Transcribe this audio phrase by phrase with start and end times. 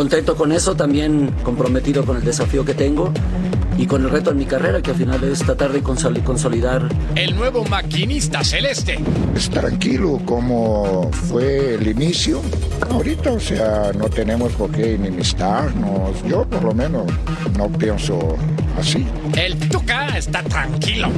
[0.00, 3.12] Contento con eso, también comprometido con el desafío que tengo
[3.76, 6.88] y con el reto en mi carrera, que al final es tratar de consol- consolidar
[7.16, 8.98] El nuevo maquinista celeste.
[9.36, 12.40] es tranquilo como fue el inicio.
[12.90, 16.22] Ahorita, o sea, no tenemos por qué enemistarnos.
[16.26, 17.04] Yo por lo menos
[17.58, 18.38] no pienso
[18.78, 19.06] así.
[19.36, 21.08] El Tuca está tranquilo.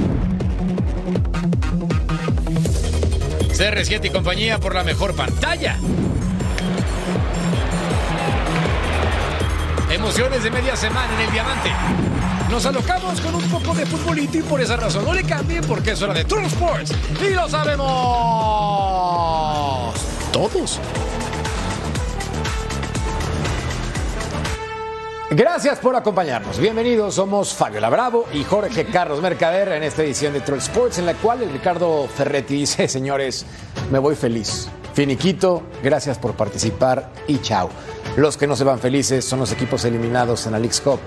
[3.57, 5.77] CR7 y compañía por la mejor pantalla.
[10.03, 11.71] Emociones de media semana en el diamante.
[12.51, 15.93] Nos alocamos con un poco de futbolito y por esa razón no le cambien porque
[15.93, 16.93] es hora de True Sports.
[17.21, 17.87] Y lo sabemos
[20.33, 20.81] todos.
[25.31, 26.59] Gracias por acompañarnos.
[26.59, 31.07] Bienvenidos, somos Fabio Labravo y Jorge Carlos Mercader en esta edición de Troll Sports, en
[31.07, 33.47] la cual el Ricardo Ferretti dice, señores,
[33.93, 34.69] me voy feliz.
[34.95, 37.71] Finiquito, gracias por participar y chao.
[38.17, 41.01] Los que no se van felices son los equipos eliminados en la League's Cup,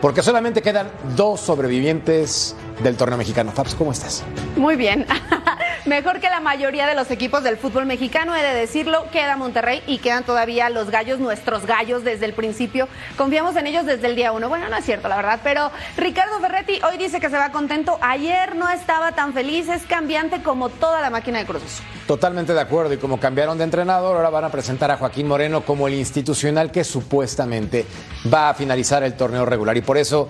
[0.00, 3.52] porque solamente quedan dos sobrevivientes del torneo mexicano.
[3.52, 4.24] Fabs, ¿cómo estás?
[4.56, 5.06] Muy bien.
[5.88, 9.82] Mejor que la mayoría de los equipos del fútbol mexicano, he de decirlo, queda Monterrey
[9.86, 12.88] y quedan todavía los gallos, nuestros gallos desde el principio.
[13.16, 14.50] Confiamos en ellos desde el día uno.
[14.50, 17.96] Bueno, no es cierto, la verdad, pero Ricardo Ferretti hoy dice que se va contento.
[18.02, 21.62] Ayer no estaba tan feliz, es cambiante como toda la máquina de Cruz.
[22.06, 22.92] Totalmente de acuerdo.
[22.92, 26.70] Y como cambiaron de entrenador, ahora van a presentar a Joaquín Moreno como el institucional
[26.70, 27.86] que supuestamente
[28.30, 29.74] va a finalizar el torneo regular.
[29.78, 30.28] Y por eso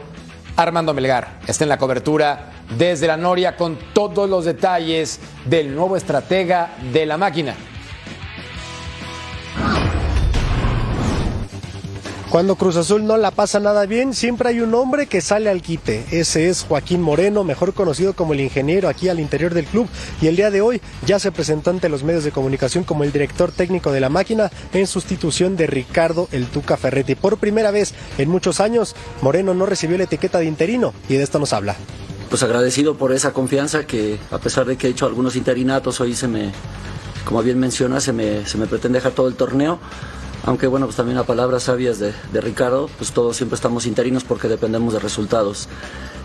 [0.55, 5.97] Armando Melgar está en la cobertura desde la Noria con todos los detalles del nuevo
[5.97, 7.55] estratega de la máquina.
[12.31, 15.63] Cuando Cruz Azul no la pasa nada bien, siempre hay un hombre que sale al
[15.63, 16.05] quite.
[16.11, 19.89] Ese es Joaquín Moreno, mejor conocido como el ingeniero aquí al interior del club.
[20.21, 23.13] Y el día de hoy ya se presentó ante los medios de comunicación como el
[23.13, 27.15] director técnico de la máquina en sustitución de Ricardo El Tuca Ferretti.
[27.15, 31.23] Por primera vez en muchos años, Moreno no recibió la etiqueta de interino y de
[31.23, 31.77] esto nos habla.
[32.29, 36.15] Pues agradecido por esa confianza que a pesar de que he hecho algunos interinatos, hoy
[36.15, 36.53] se me,
[37.25, 39.79] como bien menciona, se me, se me pretende dejar todo el torneo.
[40.45, 44.25] Aunque bueno, pues también a palabras sabias de, de Ricardo, pues todos siempre estamos interinos
[44.25, 45.69] porque dependemos de resultados.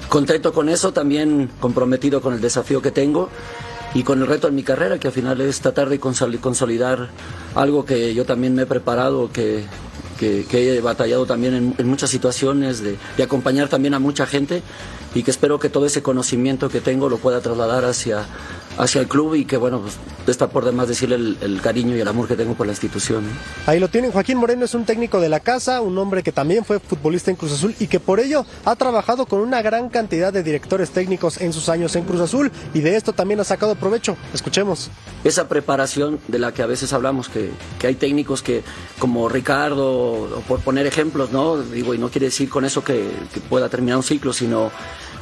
[0.08, 3.30] Contento con eso, también comprometido con el desafío que tengo
[3.94, 7.10] y con el reto en mi carrera, que al final es tratar de consoli- consolidar
[7.56, 9.66] algo que yo también me he preparado, que,
[10.24, 14.64] que, que he batallado también en, muchas situaciones, de, de acompañar también a mucha gente
[15.14, 18.26] y que espero que todo ese conocimiento que tengo lo pueda trasladar hacia,
[18.78, 19.98] hacia el club y que bueno, pues
[20.28, 23.24] está por demás decirle el, el cariño y el amor que tengo por la institución.
[23.26, 23.32] ¿no?
[23.66, 26.66] Ahí lo tienen, Joaquín Moreno es un técnico de la casa, un hombre que también
[26.66, 30.34] fue futbolista en Cruz Azul y que por ello ha trabajado con una gran cantidad
[30.34, 33.76] de directores técnicos en sus años en Cruz Azul y de esto también ha sacado
[33.76, 34.18] provecho.
[34.34, 34.90] Escuchemos.
[35.24, 38.64] esa preparación de la que a veces hablamos, que, que hay técnicos que,
[39.00, 41.62] como Ricardo, o por poner ejemplos, ¿no?
[41.62, 44.72] Digo, y no quiere decir con eso que, que pueda terminar un ciclo, sino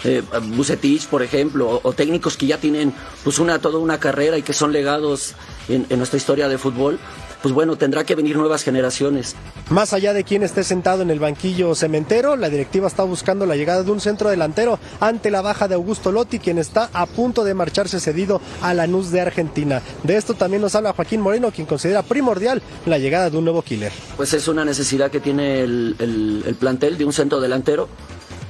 [0.04, 0.22] eh,
[0.56, 4.42] Bucetich, por ejemplo, o, o técnicos que ya tienen pues una, toda una carrera y
[4.42, 5.34] que son legados
[5.70, 7.00] en, en nuestra historia de fútbol,
[7.42, 9.36] pues bueno, tendrá que venir nuevas generaciones.
[9.72, 13.56] Más allá de quien esté sentado en el banquillo cementero, la directiva está buscando la
[13.56, 17.44] llegada de un centro delantero ante la baja de Augusto Lotti, quien está a punto
[17.44, 19.82] de marcharse cedido a Lanús de Argentina.
[20.04, 23.64] De esto también nos habla Joaquín Moreno, quien considera primordial la llegada de un nuevo
[23.64, 23.92] killer.
[24.18, 27.88] Pues es una necesidad que tiene el, el- el plantel de un centro delantero.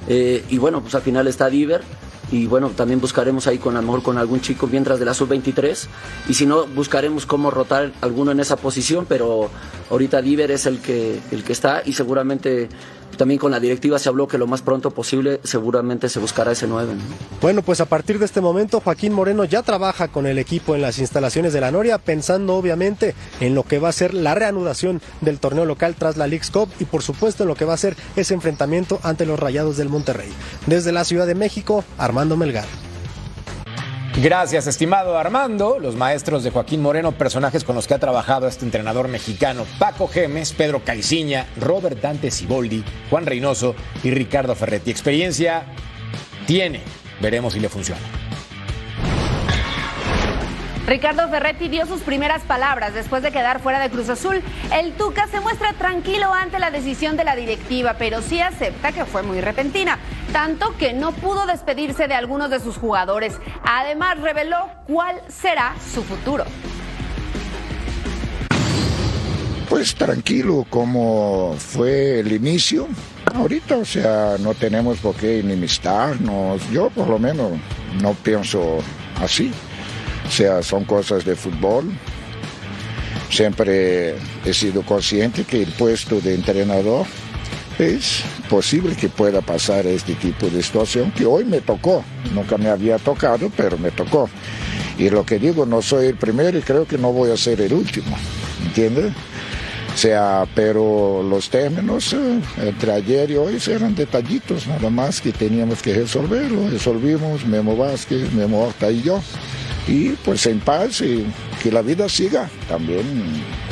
[0.07, 1.81] Eh, y bueno, pues al final está Diver.
[2.31, 5.13] Y bueno, también buscaremos ahí con a lo mejor con algún chico mientras de la
[5.13, 5.87] sub-23.
[6.29, 9.05] Y si no, buscaremos cómo rotar alguno en esa posición.
[9.07, 9.49] Pero
[9.89, 12.69] ahorita Diver es el que, el que está y seguramente
[13.17, 16.67] también con la directiva se habló que lo más pronto posible seguramente se buscará ese
[16.67, 16.95] 9.
[16.95, 17.01] ¿no?
[17.41, 20.81] Bueno, pues a partir de este momento Joaquín Moreno ya trabaja con el equipo en
[20.81, 25.01] las instalaciones de la Noria, pensando obviamente en lo que va a ser la reanudación
[25.21, 27.77] del torneo local tras la League's Cup y por supuesto en lo que va a
[27.77, 30.29] ser ese enfrentamiento ante los Rayados del Monterrey.
[30.67, 32.90] Desde la Ciudad de México, Armando Melgar.
[34.17, 35.79] Gracias, estimado Armando.
[35.79, 40.07] Los maestros de Joaquín Moreno, personajes con los que ha trabajado este entrenador mexicano, Paco
[40.07, 43.73] Gemes, Pedro Caiciña, Robert Dante Siboldi, Juan Reynoso
[44.03, 44.91] y Ricardo Ferretti.
[44.91, 45.63] Experiencia
[46.45, 46.81] tiene.
[47.21, 48.01] Veremos si le funciona.
[50.91, 54.41] Ricardo Ferretti dio sus primeras palabras después de quedar fuera de Cruz Azul.
[54.73, 59.05] El Tuca se muestra tranquilo ante la decisión de la directiva, pero sí acepta que
[59.05, 59.99] fue muy repentina,
[60.33, 63.39] tanto que no pudo despedirse de algunos de sus jugadores.
[63.63, 66.43] Además, reveló cuál será su futuro.
[69.69, 72.89] Pues tranquilo, como fue el inicio.
[73.33, 76.69] Ahorita, o sea, no tenemos por qué enemistarnos.
[76.69, 77.53] Yo por lo menos
[78.01, 78.79] no pienso
[79.21, 79.53] así.
[80.31, 81.91] O sea, son cosas de fútbol.
[83.29, 87.05] Siempre he sido consciente que el puesto de entrenador
[87.77, 92.05] es posible que pueda pasar este tipo de situación que hoy me tocó.
[92.33, 94.29] Nunca me había tocado, pero me tocó.
[94.97, 97.59] Y lo que digo, no soy el primero y creo que no voy a ser
[97.59, 98.17] el último.
[98.65, 99.11] ¿Entiendes?
[99.93, 105.33] O sea, pero los términos eh, entre ayer y hoy eran detallitos nada más que
[105.33, 106.49] teníamos que resolver.
[106.49, 109.21] Lo resolvimos Memo Vázquez, Memo Horta y yo.
[109.87, 111.25] Y pues en paz y
[111.61, 112.49] que la vida siga.
[112.67, 113.03] También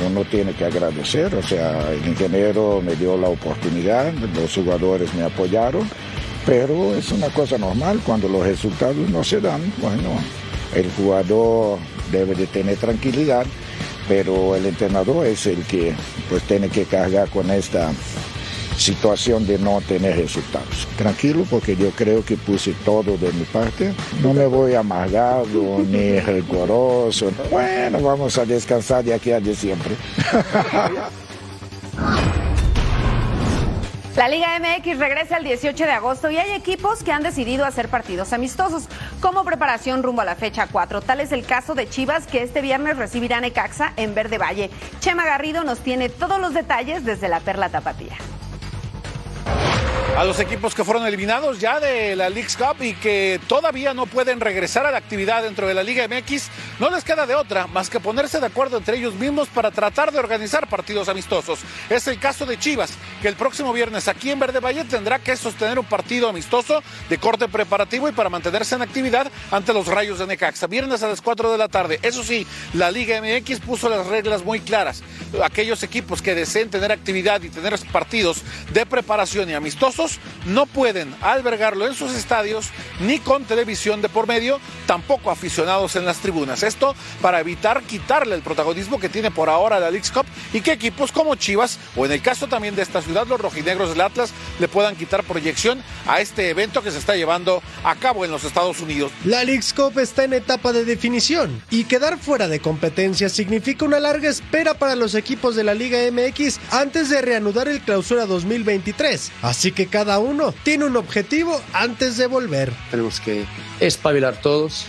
[0.05, 5.23] uno tiene que agradecer, o sea, el ingeniero me dio la oportunidad, los jugadores me
[5.23, 5.87] apoyaron,
[6.45, 9.61] pero es una cosa normal cuando los resultados no se dan.
[9.77, 10.09] Bueno,
[10.73, 11.79] el jugador
[12.11, 13.45] debe de tener tranquilidad
[14.09, 15.93] pero el entrenador es el que
[16.29, 17.91] pues tiene que cargar con esta
[18.79, 20.87] situación de no tener resultados.
[20.97, 23.93] Tranquilo porque yo creo que puse todo de mi parte.
[24.21, 27.31] No me voy amargado ni rigoroso.
[27.51, 29.95] Bueno, vamos a descansar de aquí a diciembre.
[34.15, 37.87] La Liga MX regresa el 18 de agosto y hay equipos que han decidido hacer
[37.87, 38.89] partidos amistosos
[39.21, 40.99] como preparación rumbo a la fecha 4.
[40.99, 44.71] Tal es el caso de Chivas que este viernes recibirá Necaxa en Verde Valle.
[44.99, 48.17] Chema Garrido nos tiene todos los detalles desde la Perla Tapatía.
[50.17, 54.05] A los equipos que fueron eliminados ya de la League's Cup y que todavía no
[54.05, 57.67] pueden regresar a la actividad dentro de la Liga MX, no les queda de otra
[57.67, 61.59] más que ponerse de acuerdo entre ellos mismos para tratar de organizar partidos amistosos.
[61.89, 62.91] Es el caso de Chivas,
[63.21, 67.17] que el próximo viernes aquí en Verde Valle tendrá que sostener un partido amistoso de
[67.17, 70.67] corte preparativo y para mantenerse en actividad ante los Rayos de Necaxa.
[70.67, 71.97] Viernes a las 4 de la tarde.
[72.01, 75.01] Eso sí, la Liga MX puso las reglas muy claras.
[75.41, 78.41] Aquellos equipos que deseen tener actividad y tener partidos
[78.73, 79.98] de preparación y amistosos
[80.45, 82.69] no pueden albergarlo en sus estadios
[83.01, 86.63] ni con televisión de por medio, tampoco aficionados en las tribunas.
[86.63, 90.71] Esto para evitar quitarle el protagonismo que tiene por ahora la Leagues Cup y que
[90.71, 94.31] equipos como Chivas o en el caso también de esta ciudad los rojinegros del Atlas
[94.59, 98.43] le puedan quitar proyección a este evento que se está llevando a cabo en los
[98.43, 99.11] Estados Unidos.
[99.25, 103.99] La Leagues Cup está en etapa de definición y quedar fuera de competencia significa una
[103.99, 109.31] larga espera para los equipos de la Liga MX antes de reanudar el clausura 2023.
[109.41, 112.71] Así que cada uno tiene un objetivo antes de volver.
[112.91, 113.45] Tenemos que
[113.79, 114.87] espabilar todos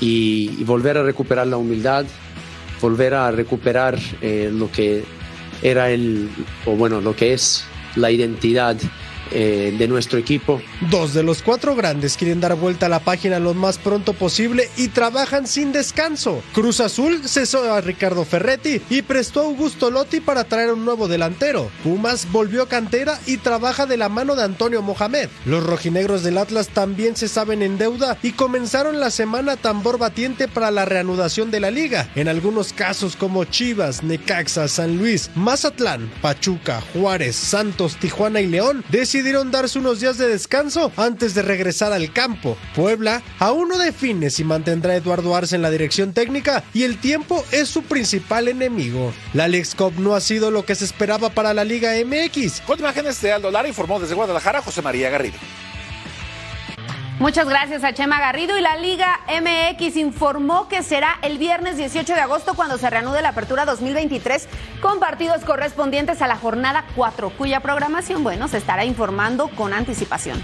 [0.00, 2.04] y, volver a recuperar la humildad,
[2.80, 5.04] volver a recuperar eh, lo que
[5.62, 6.28] era el,
[6.64, 7.64] o bueno, lo que es
[7.94, 8.76] la identidad
[9.32, 10.60] eh, de nuestro equipo.
[10.90, 14.68] Dos de los cuatro grandes quieren dar vuelta a la página lo más pronto posible
[14.76, 16.42] y trabajan sin descanso.
[16.52, 21.08] Cruz Azul cesó a Ricardo Ferretti y prestó a Augusto Lotti para traer un nuevo
[21.08, 21.70] delantero.
[21.82, 25.28] Pumas volvió cantera y trabaja de la mano de Antonio Mohamed.
[25.44, 30.46] Los rojinegros del Atlas también se saben en deuda y comenzaron la semana tambor batiente
[30.46, 32.08] para la reanudación de la liga.
[32.14, 38.84] En algunos casos como Chivas, Necaxa, San Luis, Mazatlán, Pachuca, Juárez, Santos, Tijuana y León
[38.88, 42.56] decidieron darse unos días de descanso antes de regresar al campo.
[42.74, 46.98] Puebla aún no define si mantendrá a Eduardo Arce en la dirección técnica y el
[46.98, 49.12] tiempo es su principal enemigo.
[49.32, 52.62] La Leagues Cup no ha sido lo que se esperaba para la Liga MX.
[52.62, 55.36] Con imágenes de Aldo Lara informó desde Guadalajara José María Garrido.
[57.18, 62.12] Muchas gracias a Chema Garrido y la Liga MX informó que será el viernes 18
[62.12, 64.46] de agosto cuando se reanude la apertura 2023
[64.82, 70.42] con partidos correspondientes a la jornada 4, cuya programación, bueno, se estará informando con anticipación.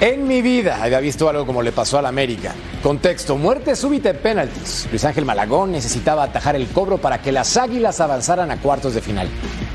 [0.00, 2.54] En mi vida había visto algo como le pasó al América.
[2.84, 4.86] Contexto, muerte súbita en penaltis.
[4.92, 9.00] Luis Ángel Malagón necesitaba atajar el cobro para que las Águilas avanzaran a cuartos de
[9.00, 9.28] final.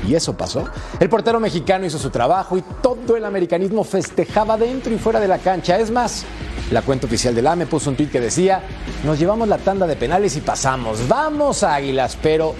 [0.08, 0.64] Y eso pasó.
[0.98, 5.28] El portero mexicano hizo su trabajo y todo el americanismo festejaba dentro y fuera de
[5.28, 5.78] la cancha.
[5.78, 6.24] Es más,
[6.70, 8.62] la cuenta oficial del AME puso un tweet que decía,
[9.04, 11.06] nos llevamos la tanda de penales y pasamos.
[11.06, 12.54] Vamos Águilas, pero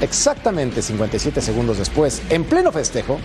[0.00, 3.20] exactamente 57 segundos después, en pleno festejo,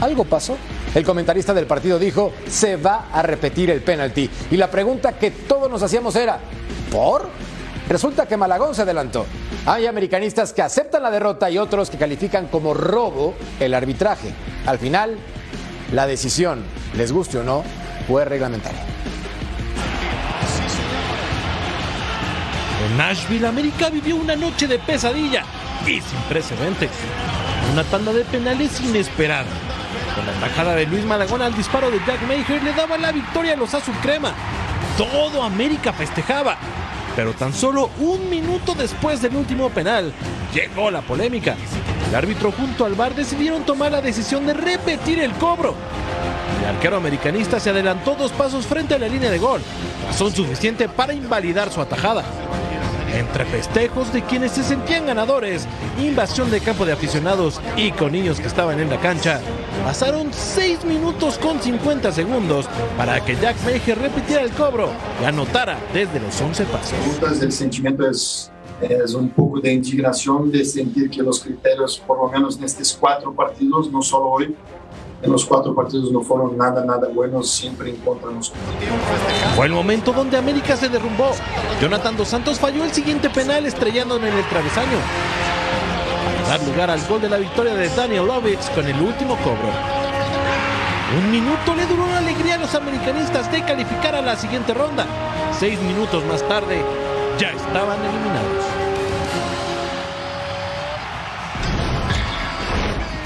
[0.00, 0.56] algo pasó.
[0.94, 4.28] El comentarista del partido dijo, se va a repetir el penalti.
[4.50, 6.38] Y la pregunta que todos nos hacíamos era,
[6.90, 7.28] ¿por?
[7.88, 9.26] Resulta que Malagón se adelantó.
[9.66, 14.32] Hay americanistas que aceptan la derrota y otros que califican como robo el arbitraje.
[14.66, 15.18] Al final,
[15.92, 16.64] la decisión,
[16.96, 17.62] les guste o no,
[18.06, 18.84] fue reglamentaria.
[22.86, 25.44] En Nashville, América vivió una noche de pesadilla
[25.86, 26.90] y sin precedentes.
[27.72, 29.46] Una tanda de penales inesperada.
[30.14, 33.54] Con la embajada de Luis Malagón al disparo de Jack Mayer le daba la victoria
[33.54, 34.32] a los Azul Crema.
[34.96, 36.56] Todo América festejaba.
[37.16, 40.12] Pero tan solo un minuto después del último penal,
[40.52, 41.56] llegó la polémica.
[42.08, 45.74] El árbitro junto al bar decidieron tomar la decisión de repetir el cobro.
[46.60, 49.60] El arquero americanista se adelantó dos pasos frente a la línea de gol,
[50.06, 52.24] razón suficiente para invalidar su atajada.
[53.14, 55.68] Entre festejos de quienes se sentían ganadores,
[56.02, 59.40] invasión de campo de aficionados y con niños que estaban en la cancha,
[59.84, 62.66] pasaron 6 minutos con 50 segundos
[62.96, 64.90] para que Jack Mejer repitiera el cobro
[65.22, 66.98] y anotara desde los 11 pasos.
[67.40, 68.50] El sentimiento es
[69.14, 73.32] un poco de indignación de sentir que los criterios, por lo menos en estos cuatro
[73.32, 74.56] partidos, no solo hoy,
[75.24, 78.62] en los cuatro partidos no fueron nada, nada buenos, siempre en contra de nosotros.
[79.56, 81.30] Fue el momento donde América se derrumbó.
[81.80, 84.98] Jonathan Dos Santos falló el siguiente penal estrellando en el travesaño.
[86.46, 89.70] Dar lugar al gol de la victoria de Daniel Lovitz con el último cobro.
[91.18, 95.06] Un minuto le duró la alegría a los americanistas de calificar a la siguiente ronda.
[95.58, 96.84] Seis minutos más tarde,
[97.38, 98.73] ya estaban eliminados.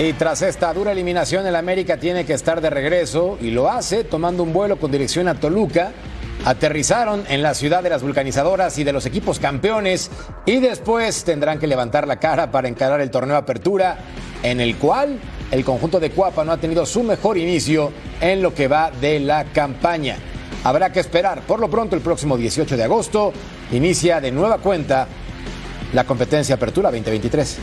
[0.00, 4.04] Y tras esta dura eliminación, el América tiene que estar de regreso y lo hace
[4.04, 5.90] tomando un vuelo con dirección a Toluca.
[6.44, 10.08] Aterrizaron en la ciudad de las vulcanizadoras y de los equipos campeones
[10.46, 13.98] y después tendrán que levantar la cara para encarar el torneo Apertura,
[14.44, 15.18] en el cual
[15.50, 17.90] el conjunto de Cuapa no ha tenido su mejor inicio
[18.20, 20.16] en lo que va de la campaña.
[20.62, 21.40] Habrá que esperar.
[21.40, 23.32] Por lo pronto, el próximo 18 de agosto
[23.72, 25.08] inicia de nueva cuenta
[25.92, 27.58] la competencia Apertura 2023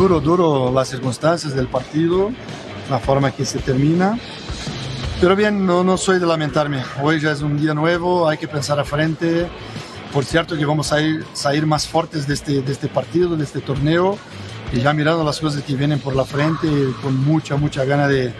[0.00, 2.30] duro, duro las circunstancias del partido,
[2.88, 4.18] la forma que se termina.
[5.20, 6.82] Pero bien, no, no soy de lamentarme.
[7.02, 9.46] Hoy ya es un día nuevo, hay que pensar a frente.
[10.10, 13.44] Por cierto que vamos a ir, salir más fuertes de este, de este partido, de
[13.44, 14.16] este torneo.
[14.72, 16.66] Y ya mirando las cosas que vienen por la frente,
[17.02, 18.32] con mucha, mucha gana de,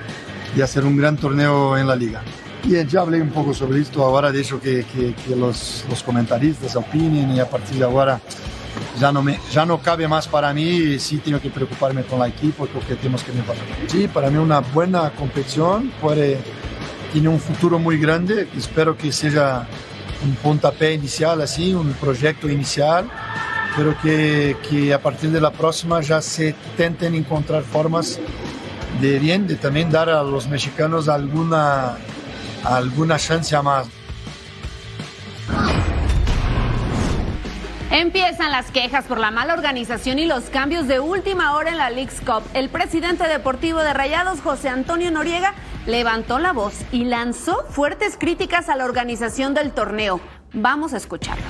[0.56, 2.22] de hacer un gran torneo en la liga.
[2.64, 6.02] Bien, ya hablé un poco sobre esto, ahora de hecho que, que, que los, los
[6.02, 8.18] comentaristas opinen y a partir de ahora
[8.98, 12.28] ya no, me, ya no cabe más para mí, sí tengo que preocuparme con la
[12.28, 13.62] equipo porque tenemos que mejorar.
[13.86, 16.38] Sí, para mí una buena competición, puede,
[17.12, 19.66] tiene un futuro muy grande, espero que sea
[20.24, 23.08] un pontapé inicial, así, un proyecto inicial,
[23.76, 28.18] pero que, que a partir de la próxima ya se intenten encontrar formas
[29.00, 31.96] de bien, de también dar a los mexicanos alguna,
[32.64, 33.86] alguna chance más.
[37.90, 41.90] Empiezan las quejas por la mala organización y los cambios de última hora en la
[41.90, 42.44] League's Cup.
[42.54, 45.54] El presidente deportivo de Rayados, José Antonio Noriega,
[45.86, 50.20] levantó la voz y lanzó fuertes críticas a la organización del torneo.
[50.52, 51.42] Vamos a escucharlo.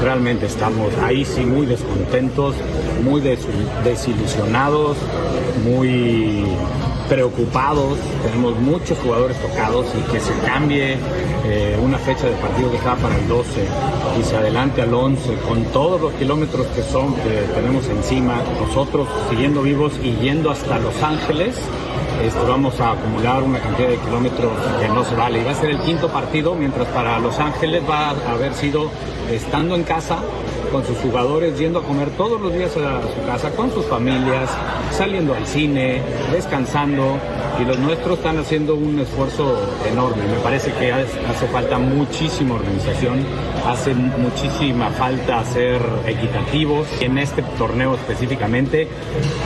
[0.00, 2.54] Realmente estamos ahí sí muy descontentos,
[3.02, 4.96] muy desilusionados,
[5.62, 6.46] muy
[7.08, 10.96] preocupados, tenemos muchos jugadores tocados y que se cambie
[11.44, 13.48] eh, una fecha de partido que estaba para el 12
[14.20, 19.08] y se adelante al 11 con todos los kilómetros que son que tenemos encima, nosotros
[19.30, 21.56] siguiendo vivos y yendo hasta Los Ángeles,
[22.22, 25.40] este, vamos a acumular una cantidad de kilómetros que no se vale.
[25.40, 28.90] Y va a ser el quinto partido, mientras para Los Ángeles va a haber sido
[29.30, 30.18] estando en casa
[30.70, 34.50] con sus jugadores, yendo a comer todos los días a su casa, con sus familias,
[34.92, 36.00] saliendo al cine,
[36.32, 37.18] descansando,
[37.60, 39.56] y los nuestros están haciendo un esfuerzo
[39.90, 40.22] enorme.
[40.28, 43.24] Me parece que hace falta muchísima organización,
[43.66, 46.86] hace muchísima falta ser equitativos.
[47.00, 48.88] En este torneo específicamente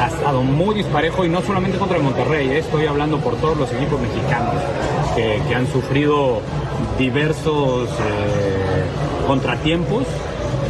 [0.01, 2.59] ha estado muy disparejo y no solamente contra el Monterrey, ¿eh?
[2.59, 4.55] estoy hablando por todos los equipos mexicanos
[5.17, 6.41] que, han sufrido
[6.99, 10.05] diversos eh, contratiempos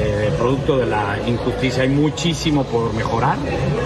[0.01, 1.83] eh, producto de la injusticia.
[1.83, 3.37] Hay muchísimo por mejorar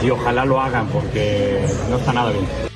[0.03, 2.76] y ojalá lo hagan porque no está nada bien.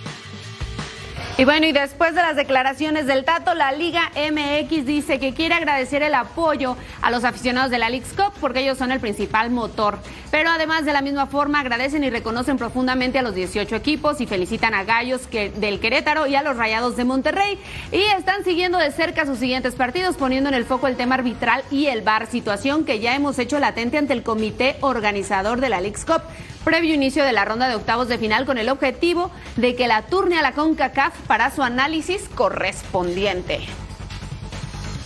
[1.40, 5.54] Y bueno, y después de las declaraciones del Tato, la Liga MX dice que quiere
[5.54, 10.00] agradecer el apoyo a los aficionados de la Cup porque ellos son el principal motor.
[10.30, 14.26] Pero además de la misma forma agradecen y reconocen profundamente a los 18 equipos y
[14.26, 17.58] felicitan a Gallos del Querétaro y a los Rayados de Monterrey.
[17.90, 21.64] Y están siguiendo de cerca sus siguientes partidos, poniendo en el foco el tema arbitral
[21.70, 25.80] y el VAR, situación que ya hemos hecho latente ante el comité organizador de la
[25.80, 26.20] League's Cup.
[26.64, 30.02] Previo inicio de la ronda de octavos de final con el objetivo de que la
[30.02, 33.60] turne a la CONCACAF para su análisis correspondiente.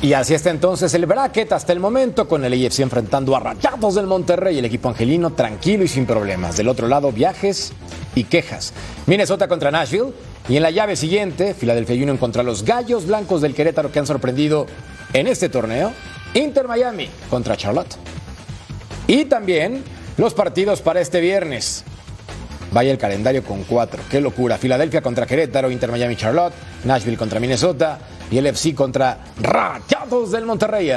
[0.02, 3.94] Y así está entonces el bracket hasta el momento, con el IFC enfrentando a Rayados
[3.94, 6.58] del Monterrey y el equipo angelino tranquilo y sin problemas.
[6.58, 7.72] Del otro lado, viajes
[8.14, 8.74] y quejas.
[9.06, 10.12] Minnesota contra Nashville.
[10.46, 14.06] Y en la llave siguiente, Philadelphia Union contra los Gallos Blancos del Querétaro que han
[14.06, 14.66] sorprendido
[15.14, 15.92] en este torneo.
[16.34, 17.96] Inter Miami contra Charlotte.
[19.06, 19.82] Y también
[20.16, 21.84] los partidos para este viernes.
[22.72, 24.02] Vaya el calendario con cuatro.
[24.10, 24.58] Qué locura.
[24.58, 26.54] Filadelfia contra Querétaro, Inter Miami Charlotte,
[26.84, 27.98] Nashville contra Minnesota
[28.30, 30.88] y el FC contra Rayados del Monterrey.
[30.88, 30.90] Y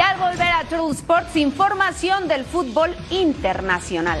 [0.00, 4.20] al volver a True Sports, información del fútbol internacional.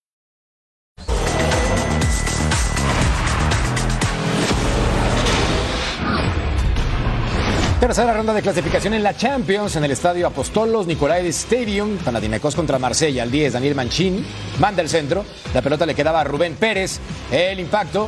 [7.81, 11.97] Tercera ronda de clasificación en la Champions en el estadio Apostolos Nicolaidis Stadium.
[11.97, 13.53] Panathinaikos contra Marsella al 10.
[13.53, 14.23] Daniel Mancini
[14.59, 15.25] manda el centro.
[15.51, 16.99] La pelota le quedaba a Rubén Pérez.
[17.31, 18.07] El impacto.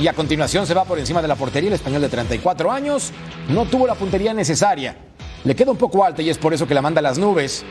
[0.00, 1.68] Y a continuación se va por encima de la portería.
[1.68, 3.12] El español de 34 años
[3.50, 4.96] no tuvo la puntería necesaria.
[5.44, 7.66] Le queda un poco alta y es por eso que la manda a las nubes.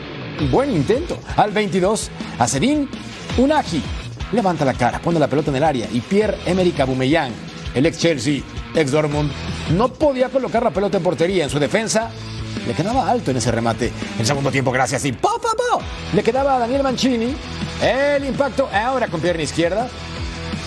[0.51, 1.17] Buen intento.
[1.37, 2.87] Al 22, a Sedín
[3.39, 3.81] Unagi.
[4.31, 7.33] Levanta la cara, pone la pelota en el área y Pierre-Emerick Aubameyang,
[7.73, 8.43] el ex Chelsea,
[8.75, 9.31] ex Dortmund,
[9.71, 11.43] no podía colocar la pelota en portería.
[11.43, 12.11] En su defensa
[12.67, 13.91] le quedaba alto en ese remate.
[14.19, 15.81] En segundo tiempo, gracias y ¡po, po, po!
[16.13, 17.35] le quedaba a Daniel Mancini.
[17.81, 19.87] El impacto ahora con pierna izquierda.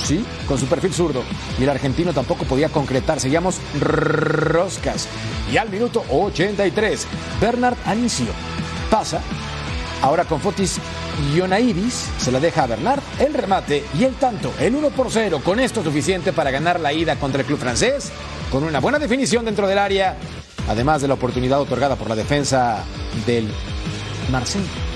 [0.02, 1.22] Sí, con su perfil zurdo.
[1.58, 3.20] Y el argentino tampoco podía concretar.
[3.20, 5.08] Seguíamos roscas.
[5.52, 7.06] Y al minuto 83,
[7.40, 8.32] Bernard Anicio
[8.90, 9.20] pasa.
[10.02, 10.78] Ahora con Fotis
[11.34, 15.40] Ionaidis se la deja a Bernard, el remate y el tanto, el 1 por 0.
[15.42, 18.12] Con esto suficiente para ganar la ida contra el club francés,
[18.50, 20.16] con una buena definición dentro del área,
[20.68, 22.84] además de la oportunidad otorgada por la defensa
[23.26, 23.48] del
[24.30, 24.93] Marsella.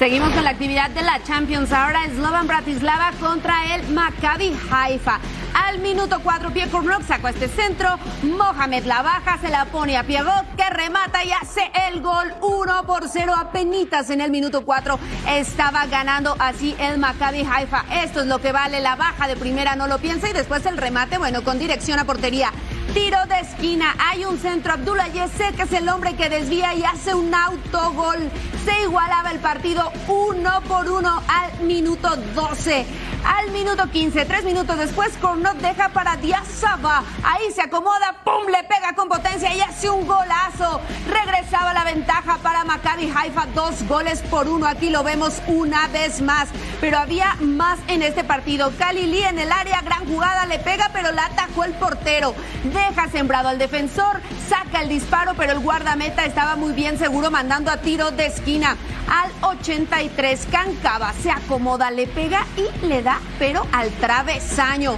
[0.00, 1.70] Seguimos con la actividad de la Champions.
[1.72, 5.20] Ahora Slovan Bratislava contra el Maccabi Haifa.
[5.52, 7.98] Al minuto 4, Pierre Cornock sacó este centro.
[8.22, 12.86] Mohamed la baja, se la pone a Pierrot, que remata y hace el gol 1
[12.86, 13.34] por 0.
[13.36, 17.84] Apenitas en el minuto 4 estaba ganando así el Maccabi Haifa.
[18.02, 20.30] Esto es lo que vale la baja de primera, no lo piensa.
[20.30, 22.52] Y después el remate, bueno, con dirección a portería.
[22.94, 24.72] Tiro de esquina, hay un centro.
[24.72, 28.18] Abdullah Yese, que es el hombre que desvía y hace un autogol.
[28.64, 32.84] Se igualaba el partido uno por uno al minuto 12.
[33.24, 37.04] Al minuto 15, tres minutos después, Cornot deja para Diazaba.
[37.22, 38.46] Ahí se acomoda, ¡pum!
[38.46, 40.80] Le pega con potencia y hace un golazo.
[41.08, 44.66] Regresaba la ventaja para Maccabi Haifa, dos goles por uno.
[44.66, 46.48] Aquí lo vemos una vez más.
[46.80, 48.72] Pero había más en este partido.
[48.78, 52.34] Kalili en el área, gran jugada, le pega, pero la atajó el portero.
[52.64, 57.70] Deja sembrado al defensor, saca el disparo, pero el guardameta estaba muy bien seguro mandando
[57.70, 58.76] a tiro de esquina.
[59.10, 64.96] Al 83, Cancaba se acomoda, le pega y le da, pero al travesaño.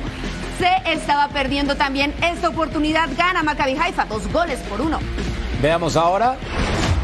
[0.58, 3.08] Se estaba perdiendo también esta oportunidad.
[3.16, 4.98] Gana Maccabi Haifa, dos goles por uno.
[5.60, 6.36] Veamos ahora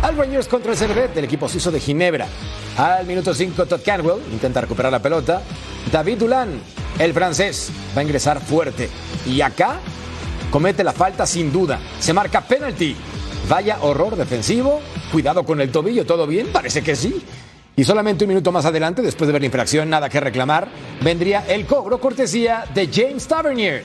[0.03, 2.27] al Rangers contra el Servet del equipo suizo de Ginebra.
[2.77, 5.43] Al minuto 5, Todd Canwell intenta recuperar la pelota.
[5.91, 6.61] David Dulan,
[6.99, 8.89] el francés, va a ingresar fuerte.
[9.27, 9.81] Y acá
[10.51, 11.81] comete la falta sin duda.
[11.99, 12.97] Se marca penalty.
[13.49, 14.81] Vaya horror defensivo.
[15.11, 16.49] Cuidado con el tobillo, ¿todo bien?
[16.53, 17.25] Parece que sí.
[17.79, 20.67] Y solamente un minuto más adelante, después de ver la infracción, nada que reclamar,
[21.01, 23.85] vendría el cobro cortesía de James Tavernier.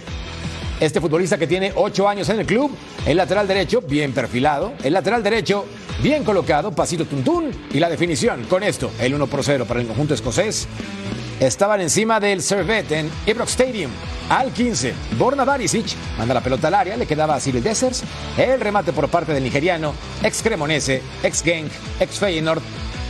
[0.79, 2.75] Este futbolista que tiene ocho años en el club,
[3.05, 5.65] el lateral derecho bien perfilado, el lateral derecho
[6.01, 8.45] bien colocado, pasito tuntún y la definición.
[8.45, 10.67] Con esto, el 1 por 0 para el conjunto escocés.
[11.39, 13.91] Estaban encima del Servet en Ibrox Stadium.
[14.27, 18.03] Al 15, Borna Barisic manda la pelota al área, le quedaba a Cyril Dessers.
[18.39, 22.63] El remate por parte del nigeriano, ex Cremonese, ex Genk, ex Feyenoord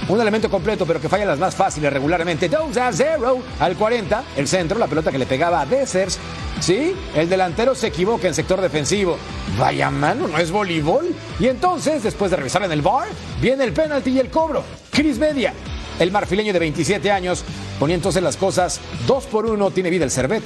[0.08, 2.50] un elemento completo, pero que falla las más fáciles regularmente.
[2.50, 6.20] Dos a 0 al 40, el centro, la pelota que le pegaba a Dessers.
[6.60, 9.18] Sí, el delantero se equivoca en sector defensivo.
[9.58, 11.16] Vaya mano, no es voleibol.
[11.40, 13.08] Y entonces, después de revisar en el bar,
[13.42, 14.64] viene el penalti y el cobro.
[14.92, 15.54] Cris Media,
[16.00, 17.44] el marfileño de 27 años,
[17.80, 20.44] ponía entonces las cosas 2 por 1, tiene vida el Cervet.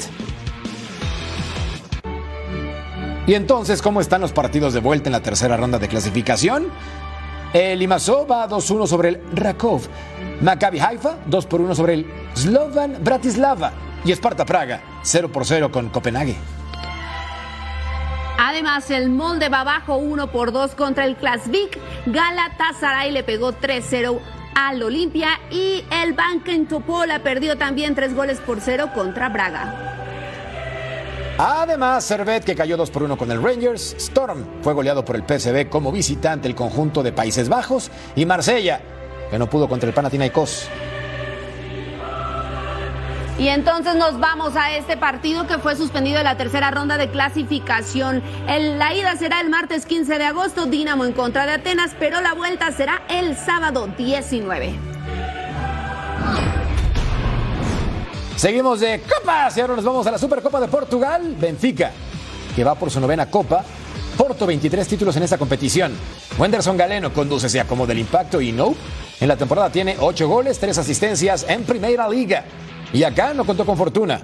[3.28, 6.68] Y entonces, ¿cómo están los partidos de vuelta en la tercera ronda de clasificación?
[7.54, 9.82] El Limassol va 2-1 sobre el Rakov.
[10.42, 12.06] Maccabi Haifa 2 por 1 sobre el
[12.36, 13.72] Slovan Bratislava.
[14.04, 16.36] Y Esparta Praga 0 por 0 con Copenhague.
[18.38, 21.80] Además, el Molde va abajo 1 por 2 contra el Klasvik.
[22.06, 24.20] Galatasaray le pegó 3-0
[24.56, 30.07] al Olimpia y el Banken Topola perdió también 3 goles por 0 contra Braga.
[31.38, 35.22] Además, Servet, que cayó 2 por 1 con el Rangers, Storm fue goleado por el
[35.22, 38.82] PSV como visitante el conjunto de Países Bajos y Marsella,
[39.30, 40.68] que no pudo contra el Panathinaikos.
[43.38, 47.12] Y entonces nos vamos a este partido que fue suspendido en la tercera ronda de
[47.12, 48.24] clasificación.
[48.48, 52.20] El, la ida será el martes 15 de agosto, Dinamo en contra de Atenas, pero
[52.20, 54.97] la vuelta será el sábado 19.
[58.38, 61.36] Seguimos de copas y ahora nos vamos a la Supercopa de Portugal.
[61.40, 61.92] Benfica,
[62.56, 63.66] que va por su novena copa.
[64.16, 65.94] Porto, 23 títulos en esta competición.
[66.38, 68.76] Wenderson Galeno conduce sea como del impacto y no.
[69.20, 72.46] En la temporada tiene 8 goles, 3 asistencias en Primera Liga.
[72.94, 74.22] Y acá no contó con fortuna.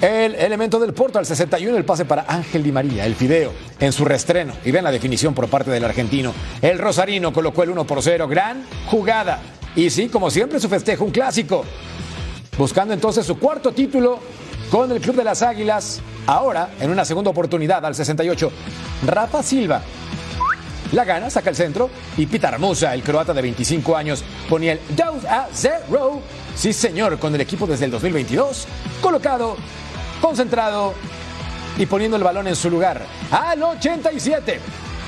[0.00, 3.92] El elemento del Porto al 61, el pase para Ángel Di María, el fideo, en
[3.92, 4.54] su restreno.
[4.64, 6.34] Y ven la definición por parte del argentino.
[6.60, 8.26] El Rosarino colocó el 1 por 0.
[8.26, 9.38] Gran jugada.
[9.76, 11.64] Y sí, como siempre, su festejo, un clásico.
[12.58, 14.20] Buscando entonces su cuarto título
[14.70, 16.00] con el Club de las Águilas.
[16.26, 18.52] Ahora, en una segunda oportunidad al 68,
[19.06, 19.82] Rafa Silva.
[20.92, 21.88] La gana, saca el centro
[22.18, 26.20] y Pitar Musa, el croata de 25 años, ponía el 2 a 0
[26.54, 28.66] Sí, señor, con el equipo desde el 2022,
[29.00, 29.56] colocado,
[30.20, 30.92] concentrado
[31.78, 33.06] y poniendo el balón en su lugar.
[33.30, 34.60] Al 87,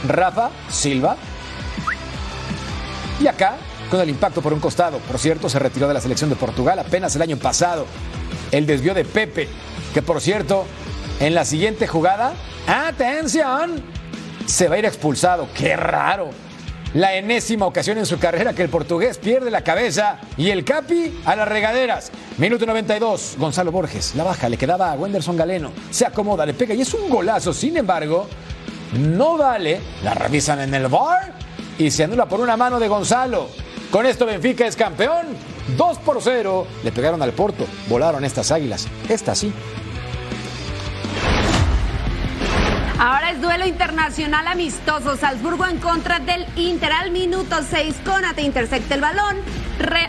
[0.09, 1.19] Rafa Silva.
[3.21, 3.57] Y acá,
[3.91, 4.99] con el impacto por un costado.
[4.99, 7.87] Por cierto, se retiró de la selección de Portugal apenas el año pasado.
[8.51, 9.49] El desvío de Pepe,
[9.93, 10.65] que por cierto,
[11.21, 12.35] en la siguiente jugada,
[12.67, 13.83] atención,
[14.47, 15.49] se va a ir expulsado.
[15.55, 16.31] ¡Qué raro!
[16.95, 21.21] la enésima ocasión en su carrera que el portugués pierde la cabeza y el Capi
[21.25, 22.13] a las regaderas.
[22.39, 26.73] Minuto 92, Gonzalo Borges, la baja, le quedaba a Wenderson Galeno, se acomoda, le pega
[26.73, 27.53] y es un golazo.
[27.53, 28.29] Sin embargo,
[28.97, 31.35] no vale, la revisan en el bar
[31.79, 33.49] y se anula por una mano de Gonzalo.
[33.95, 35.25] Con esto Benfica es campeón.
[35.77, 36.67] 2 por 0.
[36.83, 37.65] Le pegaron al Porto.
[37.89, 38.89] Volaron estas águilas.
[39.09, 39.53] Esta sí.
[42.99, 45.17] Ahora es duelo internacional amistoso.
[45.17, 47.95] Salzburgo en contra del Inter al minuto 6.
[48.05, 49.37] Conate intersecta el balón.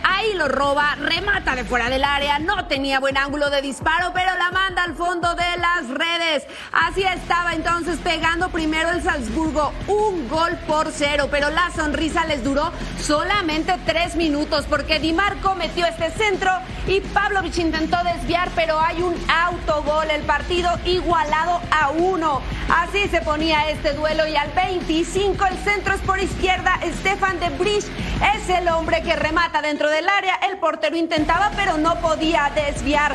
[0.04, 2.38] Ahí lo roba, remata de fuera del área.
[2.38, 6.44] No tenía buen ángulo de disparo, pero la manda al fondo de las redes.
[6.72, 9.72] Así estaba entonces pegando primero el Salzburgo.
[9.86, 15.54] Un gol por cero, pero la sonrisa les duró solamente tres minutos porque Di Marco
[15.54, 16.50] metió este centro
[16.86, 20.10] y Pavlovich intentó desviar, pero hay un autogol.
[20.10, 22.40] El partido igualado a uno.
[22.68, 26.78] Así se ponía este duelo y al 25 el centro es por izquierda.
[26.98, 27.86] Stefan de Bridge
[28.34, 30.38] es el hombre que remata dentro del área.
[30.48, 33.14] El portero intentaba pero no podía desviar.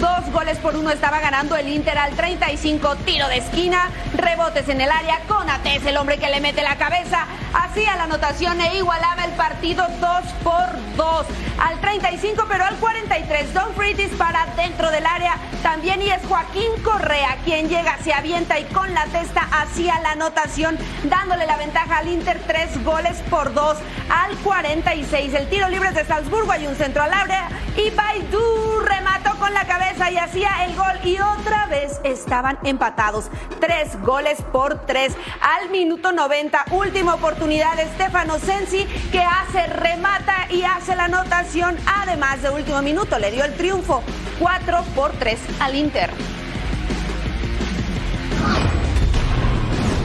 [0.00, 2.96] Dos goles por uno estaba ganando el Inter al 35.
[3.04, 5.20] Tiro de esquina, rebotes en el área.
[5.28, 7.26] Conate es el hombre que le mete la cabeza.
[7.54, 10.10] Hacía la anotación e igualaba el partido 2
[10.42, 11.26] por 2.
[11.62, 15.36] Al 35 pero al 43 Don Free dispara dentro del área.
[15.62, 20.12] También y es Joaquín Correa quien llega, se avienta y con la testa hacia la
[20.12, 23.78] anotación, dándole la ventaja al Inter, tres goles por dos
[24.10, 25.34] al 46.
[25.34, 29.64] El tiro libre de Salzburgo, hay un centro al área y Baidu remató con la
[29.64, 33.30] cabeza y hacía el gol y otra vez estaban empatados.
[33.60, 36.64] Tres goles por tres al minuto 90.
[36.72, 41.51] Última oportunidad de Stefano Sensi que hace, remata y hace la anotación.
[41.60, 44.02] Además de último minuto le dio el triunfo.
[44.40, 46.10] 4 por 3 al Inter.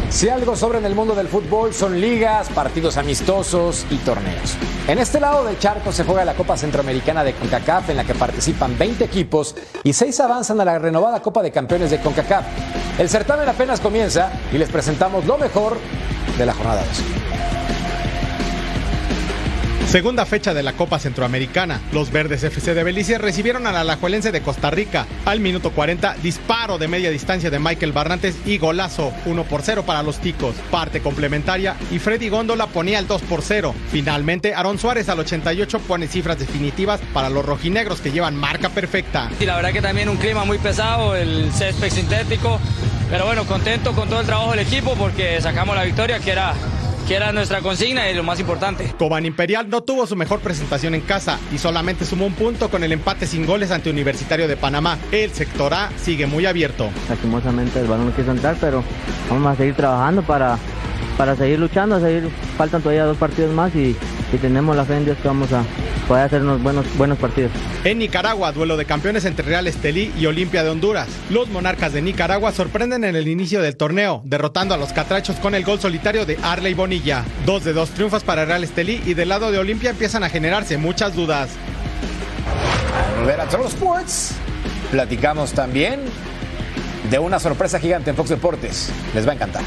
[0.10, 4.58] Si algo sobra en el mundo del fútbol son ligas, partidos amistosos y torneos.
[4.88, 8.16] En este lado del charco se juega la Copa Centroamericana de CONCACAF en la que
[8.16, 12.46] participan 20 equipos y 6 avanzan a la renovada Copa de Campeones de CONCACAF.
[13.00, 15.78] El certamen apenas comienza y les presentamos lo mejor
[16.38, 17.27] de la jornada 2.
[19.88, 21.80] Segunda fecha de la Copa Centroamericana.
[21.94, 25.08] Los Verdes FC de Belice recibieron al Alajuelense de Costa Rica.
[25.24, 29.84] Al minuto 40, disparo de media distancia de Michael Barrantes y golazo 1 por 0
[29.86, 30.56] para los Ticos.
[30.70, 33.74] Parte complementaria y Freddy Góndola ponía el 2 por 0.
[33.90, 39.32] Finalmente, Aaron Suárez al 88 pone cifras definitivas para los rojinegros que llevan marca perfecta.
[39.40, 42.60] Y la verdad que también un clima muy pesado, el césped sintético.
[43.10, 46.54] Pero bueno, contento con todo el trabajo del equipo porque sacamos la victoria que era
[47.08, 48.94] que era nuestra consigna y lo más importante.
[49.00, 52.84] Cobán Imperial no tuvo su mejor presentación en casa y solamente sumó un punto con
[52.84, 54.98] el empate sin goles ante Universitario de Panamá.
[55.12, 56.90] El sector A sigue muy abierto.
[57.08, 58.84] Lastimosamente el balón no quiso entrar, pero
[59.30, 60.58] vamos a seguir trabajando para,
[61.18, 63.96] para seguir luchando, seguir, faltan todavía dos partidos más y,
[64.32, 65.64] y tenemos la fe en Dios que vamos a
[66.08, 67.52] poder hacer unos buenos, buenos partidos.
[67.84, 71.08] En Nicaragua, duelo de campeones entre Real Estelí y Olimpia de Honduras.
[71.30, 75.56] Los monarcas de Nicaragua sorprenden en el inicio del torneo, derrotando a los catrachos con
[75.56, 77.24] el gol solitario de Arley Bonilla.
[77.46, 80.78] Dos de dos triunfos para Real Estelí y del lado de Olimpia empiezan a generarse
[80.78, 81.50] muchas dudas.
[82.98, 84.34] Al volver a Troll Sports,
[84.92, 86.02] platicamos también
[87.10, 88.90] de una sorpresa gigante en Fox Deportes.
[89.14, 89.64] Les va a encantar.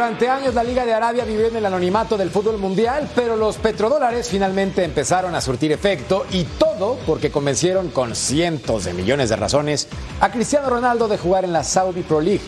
[0.00, 3.58] Durante años la Liga de Arabia vivió en el anonimato del fútbol mundial, pero los
[3.58, 9.36] petrodólares finalmente empezaron a surtir efecto y todo porque convencieron con cientos de millones de
[9.36, 9.88] razones
[10.22, 12.40] a Cristiano Ronaldo de jugar en la Saudi Pro League.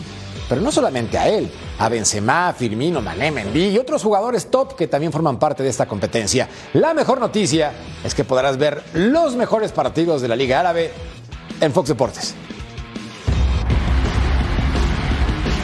[0.49, 4.87] Pero no solamente a él, a Benzema, Firmino, Mané, Mendy y otros jugadores top que
[4.87, 6.49] también forman parte de esta competencia.
[6.73, 7.71] La mejor noticia
[8.03, 10.91] es que podrás ver los mejores partidos de la Liga Árabe
[11.61, 12.33] en Fox Deportes.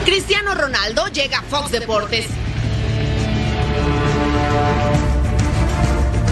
[0.05, 2.27] Cristiano Ronaldo llega a Fox Deportes.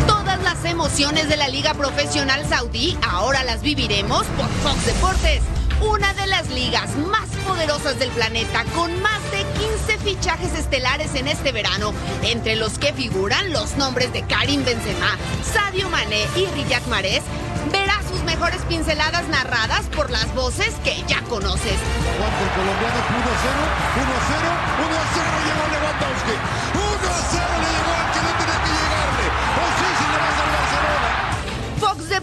[0.08, 5.42] Todas las emociones de la Liga Profesional Saudí ahora las viviremos por Fox Deportes,
[5.82, 11.28] una de las ligas más poderosas del planeta con más de 15 fichajes estelares en
[11.28, 16.86] este verano, entre los que figuran los nombres de Karim Benzema, Sadio Mané y Riyad
[16.88, 17.24] Mahrez.
[17.72, 21.78] Verás sus mejores pinceladas narradas por las voces que ya conoces.
[22.16, 26.57] Aguanta el colombiano 1-0, 1-0, 1-0 llegó Lewandowski.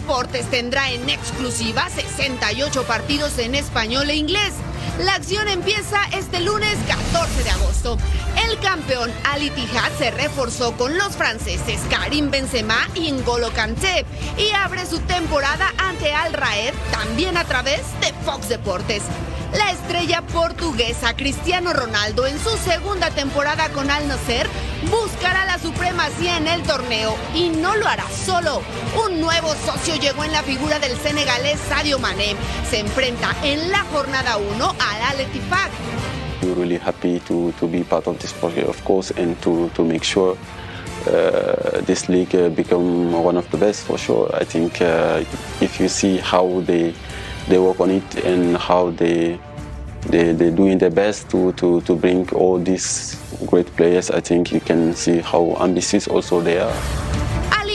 [0.05, 4.53] Deportes tendrá en exclusiva 68 partidos en español e inglés.
[4.99, 7.97] La acción empieza este lunes 14 de agosto.
[8.47, 14.05] El campeón Al Ittihad se reforzó con los franceses Karim Benzema y N'Golo Kanté
[14.37, 19.05] y abre su temporada ante Al Raed también a través de Fox Deportes.
[19.57, 24.49] La estrella portuguesa Cristiano Ronaldo en su segunda temporada con Al Nasser
[24.91, 28.63] buscará la supremacía en el torneo y no lo hará solo.
[29.07, 32.35] Un nuevo socio llegó en la figura del senegalés Sadio Mané.
[32.69, 35.71] Se enfrenta en la jornada 1 al Al Ettifaq.
[36.43, 39.85] We're really happy to, to be part of this project, of course, and to, to
[39.85, 40.37] make sure
[41.07, 44.29] uh, this league uh, become one of the best for sure.
[44.35, 45.23] I think uh,
[45.61, 46.95] if you see how they
[47.49, 49.39] they work on it and how they
[50.11, 54.53] they they're doing their best to, to, to bring all these great players, I think
[54.53, 56.75] you can see how ambitious also they are.
[57.51, 57.69] Al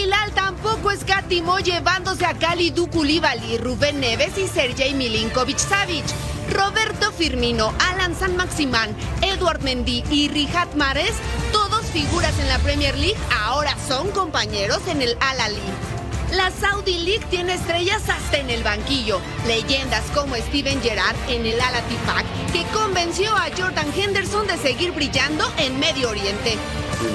[1.63, 6.05] llevándose a Kalidou Koulibaly, Rubén Neves y Sergej Milinkovic Savic.
[6.49, 8.89] Roberto Firmino, Alan San Maximán,
[9.21, 11.13] Eduard Mendy y Riyad Mahrez,
[11.51, 15.98] todos figuras en la Premier League, ahora son compañeros en el Al Ahly.
[16.35, 19.19] La Saudi League tiene estrellas hasta en el banquillo.
[19.47, 24.91] Leyendas como Steven Gerrard en el Al Attifaq, que convenció a Jordan Henderson de seguir
[24.91, 26.55] brillando en Medio Oriente.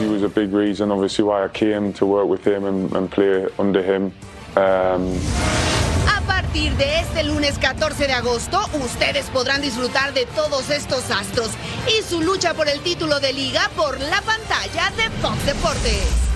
[0.00, 3.09] He was a big reason, obviously, why I came to work with him and, and
[3.11, 4.11] play under him.
[4.57, 5.12] Um,
[6.09, 11.50] A partir de este lunes 14 de agosto, ustedes podrán disfrutar de todos estos astros
[11.87, 16.34] y su lucha por el título de liga por la pantalla de Fox Deportes.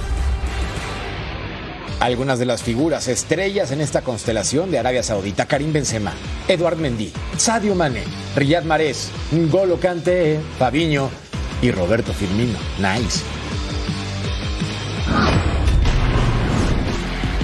[2.00, 6.12] Algunas de las figuras estrellas en esta constelación de Arabia Saudita, Karim Benzema,
[6.46, 8.04] Eduard Mendy, Sadio Mané,
[8.36, 11.10] Riyad Mahrez, N'Golo Kanté, Fabiño
[11.60, 12.58] y Roberto Firmino.
[12.78, 13.37] Nice.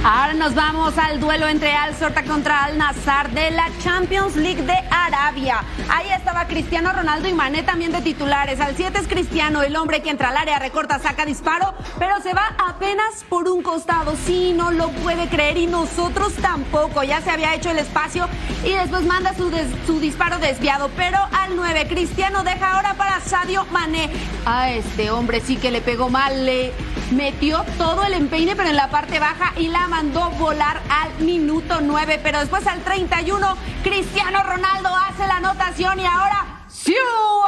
[0.07, 4.61] Ahora nos vamos al duelo entre Al Sorta contra Al Nazar de la Champions League
[4.61, 5.65] de Arabia.
[5.89, 8.61] Ahí estaba Cristiano Ronaldo y Mané también de titulares.
[8.61, 12.35] Al 7 es Cristiano, el hombre que entra al área, recorta, saca disparo, pero se
[12.35, 14.15] va apenas por un costado.
[14.27, 17.03] Sí, no lo puede creer y nosotros tampoco.
[17.03, 18.29] Ya se había hecho el espacio
[18.63, 19.51] y después manda su,
[19.87, 20.91] su disparo desviado.
[20.99, 24.11] Pero al 9, Cristiano deja ahora para Sadio Mané.
[24.45, 26.75] A este hombre sí que le pegó mal, le
[27.11, 31.81] metió todo el empeine, pero en la parte baja y la mandó volar al minuto
[31.81, 32.19] 9.
[32.21, 36.47] Pero después al 31, Cristiano Ronaldo hace la anotación y ahora.
[36.69, 36.95] ¡Siu!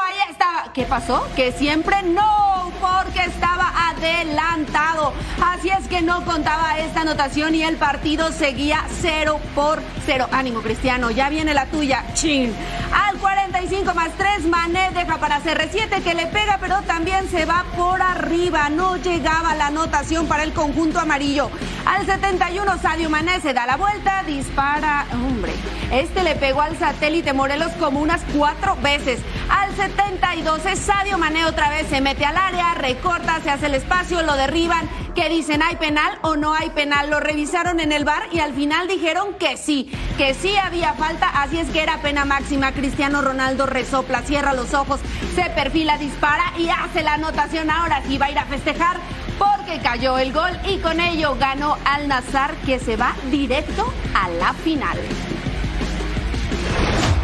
[0.07, 0.73] Ahí estaba.
[0.73, 1.27] ¿Qué pasó?
[1.35, 5.13] Que siempre no, porque estaba adelantado.
[5.45, 10.29] Así es que no contaba esta anotación y el partido seguía 0 por 0.
[10.31, 12.05] Ánimo, Cristiano, ya viene la tuya.
[12.15, 12.55] Chin.
[12.93, 17.47] Al 40 55 más 3, Mané deja para CR7 que le pega, pero también se
[17.47, 18.69] va por arriba.
[18.69, 21.51] No llegaba la anotación para el conjunto amarillo.
[21.87, 25.07] Al 71, Sadio Mané se da la vuelta, dispara.
[25.13, 25.53] Hombre,
[25.91, 29.21] este le pegó al satélite Morelos como unas cuatro veces.
[29.49, 33.75] Al 72, es Sadio Mané otra vez se mete al área, recorta, se hace el
[33.75, 34.89] espacio, lo derriban.
[35.15, 37.11] Que dicen, ¿hay penal o no hay penal?
[37.11, 41.29] Lo revisaron en el bar y al final dijeron que sí, que sí había falta,
[41.43, 42.73] así es que era pena máxima.
[42.73, 45.01] Cristiano Ronaldo resopla, cierra los ojos,
[45.35, 47.71] se perfila, dispara y hace la anotación.
[47.71, 48.97] Ahora sí va a ir a festejar
[49.39, 54.29] porque cayó el gol y con ello ganó Al Nazar que se va directo a
[54.31, 54.99] la final.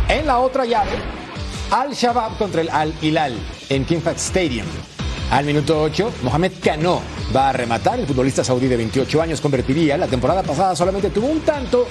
[0.08, 0.98] En la otra llave,
[1.72, 3.34] Al Shabab contra el Al Hilal
[3.70, 4.66] en King Fahd Stadium.
[5.30, 7.00] Al minuto 8, Mohamed Cano
[7.34, 7.98] va a rematar.
[7.98, 9.96] El futbolista saudí de 28 años convertiría.
[9.96, 11.86] La temporada pasada solamente tuvo un tanto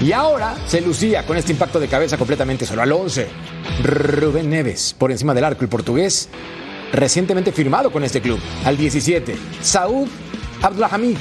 [0.00, 3.26] y ahora se lucía con este impacto de cabeza completamente solo al 11.
[3.82, 6.28] Rubén Neves, por encima del arco, el portugués,
[6.92, 8.38] recientemente firmado con este club.
[8.64, 10.06] Al 17, Saúd
[10.62, 11.16] Abdulhamid,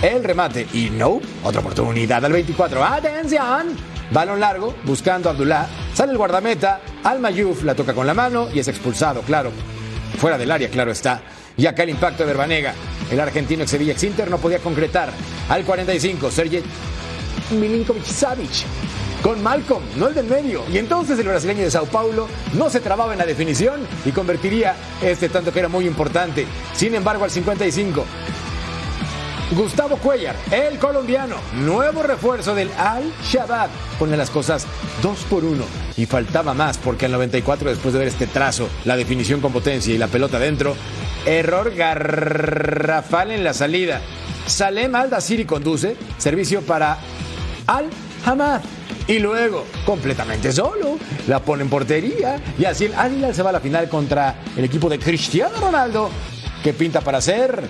[0.00, 0.66] el remate.
[0.72, 2.82] Y no, otra oportunidad al 24.
[2.82, 3.95] ¡Atención!
[4.10, 5.66] Balón largo, buscando a Abdullah.
[5.94, 9.50] Sale el guardameta, Al Mayuf la toca con la mano y es expulsado, claro.
[10.18, 11.22] Fuera del área, claro está.
[11.56, 12.74] Y acá el impacto de Verbanega.
[13.10, 15.10] El argentino ex Sevilla ex Inter no podía concretar.
[15.48, 16.62] Al 45, Sergej
[17.52, 18.66] Milinkovic Savic
[19.22, 20.62] con Malcolm, no el del medio.
[20.72, 24.76] Y entonces el brasileño de Sao Paulo no se trababa en la definición y convertiría
[25.02, 26.46] este tanto que era muy importante.
[26.74, 28.04] Sin embargo, al 55,
[29.52, 34.66] Gustavo Cuellar, el colombiano, nuevo refuerzo del Al-Shabaab, pone las cosas
[35.02, 35.64] 2 por 1
[35.96, 39.94] y faltaba más porque al 94 después de ver este trazo, la definición con potencia
[39.94, 40.74] y la pelota dentro,
[41.26, 44.00] error garrafal en la salida.
[44.46, 46.98] Salem Al-Dasiri conduce, servicio para
[47.68, 48.62] Al-Hamad.
[49.06, 52.40] Y luego, completamente solo, la pone en portería.
[52.58, 56.10] Y así el Al se va a la final contra el equipo de Cristiano Ronaldo,
[56.64, 57.62] que pinta para ser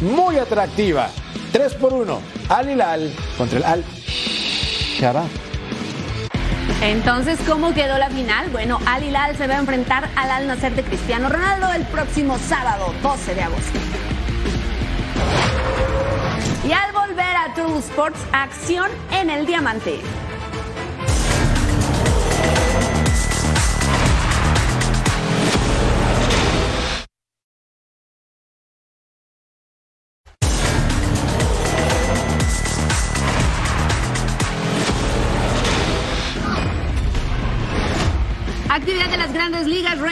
[0.00, 1.08] muy atractiva.
[1.52, 2.20] 3 por 1.
[2.48, 3.84] Al Hilal contra el Al
[4.98, 5.28] Shabab.
[6.82, 8.50] Entonces, ¿cómo quedó la final?
[8.50, 12.38] Bueno, Al Hilal se va a enfrentar al Al Nacer de Cristiano Ronaldo el próximo
[12.38, 13.78] sábado, 12 de agosto.
[16.68, 20.00] Y al volver a True Sports, acción en el diamante.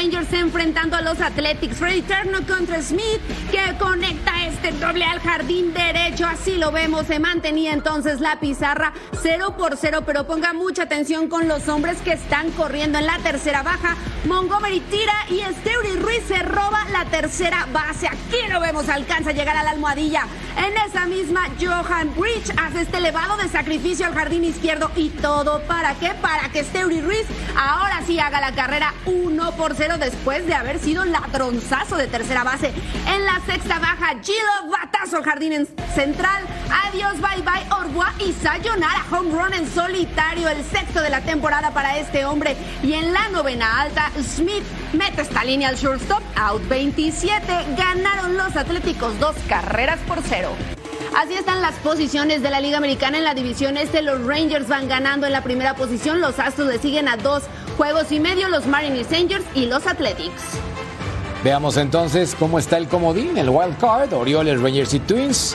[0.05, 1.77] Grandes enfrentando a los Athletics.
[1.77, 6.27] Freddy Turner contra Smith, que conecta este doble al jardín derecho.
[6.27, 11.29] Así lo vemos, se mantenía entonces la pizarra 0 por 0, pero ponga mucha atención
[11.29, 13.97] con los hombres que están corriendo en la tercera baja.
[14.27, 18.07] Montgomery tira y Steury Ruiz se roba la tercera base.
[18.07, 20.27] Aquí lo vemos, alcanza a llegar a la almohadilla.
[20.57, 24.91] En esa misma, Johan Bridge hace este elevado de sacrificio al jardín izquierdo.
[24.97, 26.13] ¿Y todo para qué?
[26.23, 30.79] Para que Steury Ruiz ahora sí haga la carrera 1 por 0 después de haber
[30.79, 32.73] sido ladronzazo de tercera base.
[33.07, 36.45] En la sexta baja, Gilo batazo jardín en central.
[36.87, 39.05] Adiós, bye bye, Orgua y Sayonara.
[39.11, 42.57] Home run en solitario, el sexto de la temporada para este hombre.
[42.83, 47.47] Y en la novena alta, Smith mete esta línea al shortstop, out 27.
[47.77, 50.55] Ganaron los Atléticos dos carreras por cero.
[51.17, 54.03] Así están las posiciones de la Liga Americana en la división este.
[54.03, 56.21] Los Rangers van ganando en la primera posición.
[56.21, 57.45] Los Astros le siguen a dos
[57.77, 58.49] juegos y medio.
[58.49, 60.43] Los Mariners Rangers y los Athletics.
[61.45, 65.55] Veamos entonces cómo está el comodín, el wild card, Orioles, Rangers y Twins.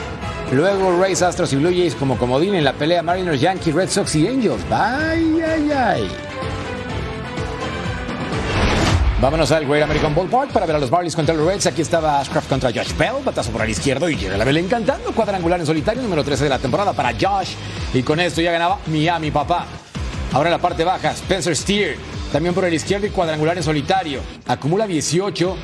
[0.50, 4.14] Luego Rays, Astros y Blue Jays como comodín en la pelea Mariners, Yankees, Red Sox
[4.16, 4.64] y Angels.
[4.70, 6.29] Ay, ay, ay.
[9.20, 11.66] Vámonos al Great American Ballpark para ver a los Marlins contra los Reds.
[11.66, 15.12] Aquí estaba Ashcraft contra Josh Bell, batazo por el izquierdo y llega la vela encantando.
[15.12, 17.50] Cuadrangular en solitario, número 13 de la temporada para Josh.
[17.92, 19.66] Y con esto ya ganaba Miami, papá.
[20.32, 21.98] Ahora en la parte baja, Spencer Steer,
[22.32, 24.22] también por el izquierdo y cuadrangular en solitario.
[24.46, 25.56] Acumula 18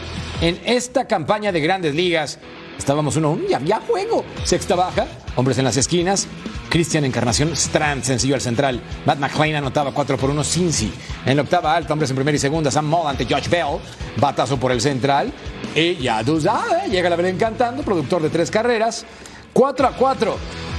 [0.42, 2.38] en esta campaña de grandes ligas.
[2.77, 4.23] Estábamos 1-1 y había juego.
[4.45, 6.27] Sexta baja, hombres en las esquinas.
[6.68, 8.81] Cristian Encarnación Strand, sencillo al central.
[9.04, 10.92] Matt McClain anotaba 4 por 1 Cincy.
[11.25, 12.71] En la octava alta, hombres en primera y segunda.
[12.71, 13.79] Sam Moll ante Josh Bell.
[14.17, 15.33] Batazo por el central.
[15.75, 17.83] Y ya tú sabes, llega la vela encantando.
[17.83, 19.06] Productor de tres carreras.
[19.52, 20.37] 4 a 4.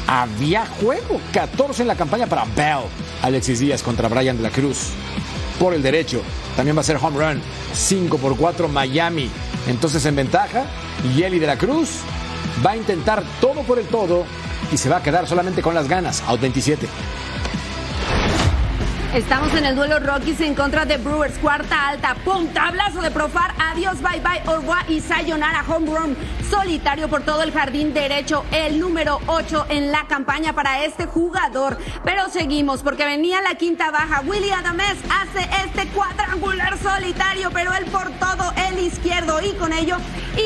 [0.08, 1.22] Había juego.
[1.32, 2.86] 14 en la campaña para Bell.
[3.22, 4.90] Alexis Díaz contra Brian de la Cruz.
[5.60, 6.22] Por el derecho.
[6.56, 7.42] También va a ser home run.
[7.74, 9.30] 5 por 4 Miami.
[9.68, 10.66] Entonces en ventaja.
[11.16, 12.02] Y Eli de la Cruz
[12.66, 14.26] va a intentar todo por el todo
[14.72, 16.24] y se va a quedar solamente con las ganas.
[16.28, 16.88] Out 27.
[19.14, 23.54] Estamos en el duelo Rockies en contra de Brewers, cuarta alta, pum, tablazo de Profar,
[23.58, 26.18] adiós, bye bye, Orwa y Sayonara home run,
[26.50, 31.78] solitario por todo el jardín derecho, el número 8 en la campaña para este jugador.
[32.04, 37.86] Pero seguimos porque venía la quinta baja, Willy Adames hace este cuadrangular solitario, pero él
[37.86, 39.98] por todo el izquierdo y con ello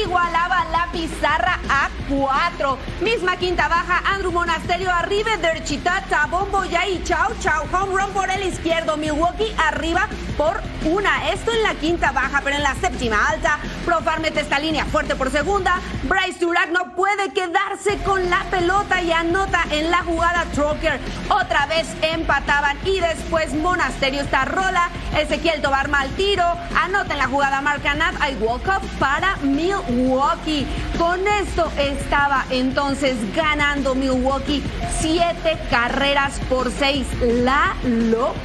[0.04, 2.78] igualaba la pizarra a 4.
[3.02, 8.30] Misma quinta baja, Andrew Monasterio arriba, Derchitata, Bombo ya y chao, chao, home run por
[8.30, 11.32] el izquierdo, Milwaukee arriba por una.
[11.32, 15.16] Esto en la quinta baja, pero en la séptima alta, Profar mete esta línea fuerte
[15.16, 15.80] por segunda.
[16.04, 21.00] Bryce Durack no puede quedarse con la pelota y anota en la jugada Troker.
[21.30, 24.90] Otra vez empataban y después Monasterio está rola.
[25.18, 26.44] Ezequiel Tobar mal tiro.
[26.76, 28.16] Anota en la jugada Marcanat.
[28.20, 30.68] Hay walk up para Milwaukee.
[30.98, 34.64] Con esto estaba entonces ganando Milwaukee
[35.00, 37.08] siete carreras por seis.
[37.22, 38.41] La locura.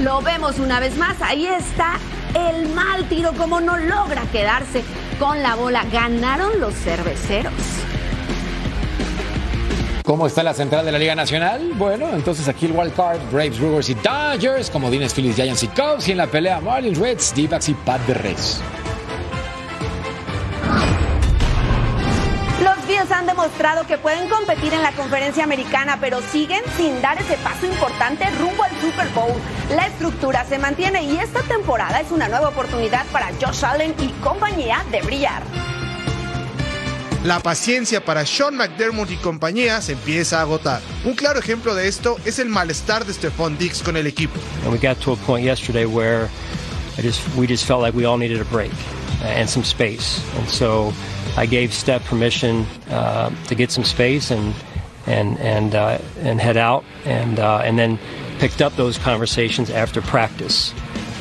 [0.00, 1.20] Lo vemos una vez más.
[1.20, 1.98] Ahí está
[2.34, 4.82] el mal tiro, como no logra quedarse
[5.18, 5.84] con la bola.
[5.92, 7.52] Ganaron los cerveceros.
[10.04, 11.72] ¿Cómo está la central de la Liga Nacional?
[11.74, 15.68] Bueno, entonces aquí el wild card, Braves, Brewers y Dodgers, como Dines, Phillies, Giants y
[15.68, 18.00] Cubs, y en la pelea Marlins, Reds, D-backs y Pat
[23.40, 28.28] demostrado que pueden competir en la conferencia americana, pero siguen sin dar ese paso importante
[28.38, 29.32] rumbo al Super Bowl.
[29.74, 34.08] La estructura se mantiene y esta temporada es una nueva oportunidad para Josh Allen y
[34.22, 35.42] compañía de brillar.
[37.24, 40.82] La paciencia para Sean McDermott y compañía se empieza a agotar.
[41.06, 44.38] Un claro ejemplo de esto es el malestar de Stephon Diggs con el equipo.
[44.64, 46.28] And we got to a point yesterday where
[46.98, 48.72] I just we just felt like we all needed a break
[49.24, 50.22] and some space.
[50.38, 50.92] And so
[51.42, 54.54] I gave Steph permission uh, to get some space and
[55.06, 57.98] and and uh, and head out and uh, and then
[58.38, 60.74] picked up those conversations after practice.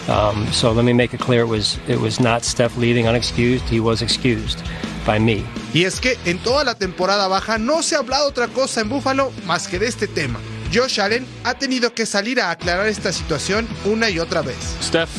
[0.10, 3.62] Um, so let me make it clear: it was it was not Steph leaving unexcused.
[3.70, 4.60] He was excused
[5.06, 5.46] by me.
[5.74, 8.90] Y es que en toda la temporada baja no se ha hablado otra cosa en
[8.90, 10.40] Buffalo más que de este tema.
[10.74, 14.58] Josh Allen ha tenido que salir a aclarar esta situación una y otra vez.
[14.82, 15.10] Steph,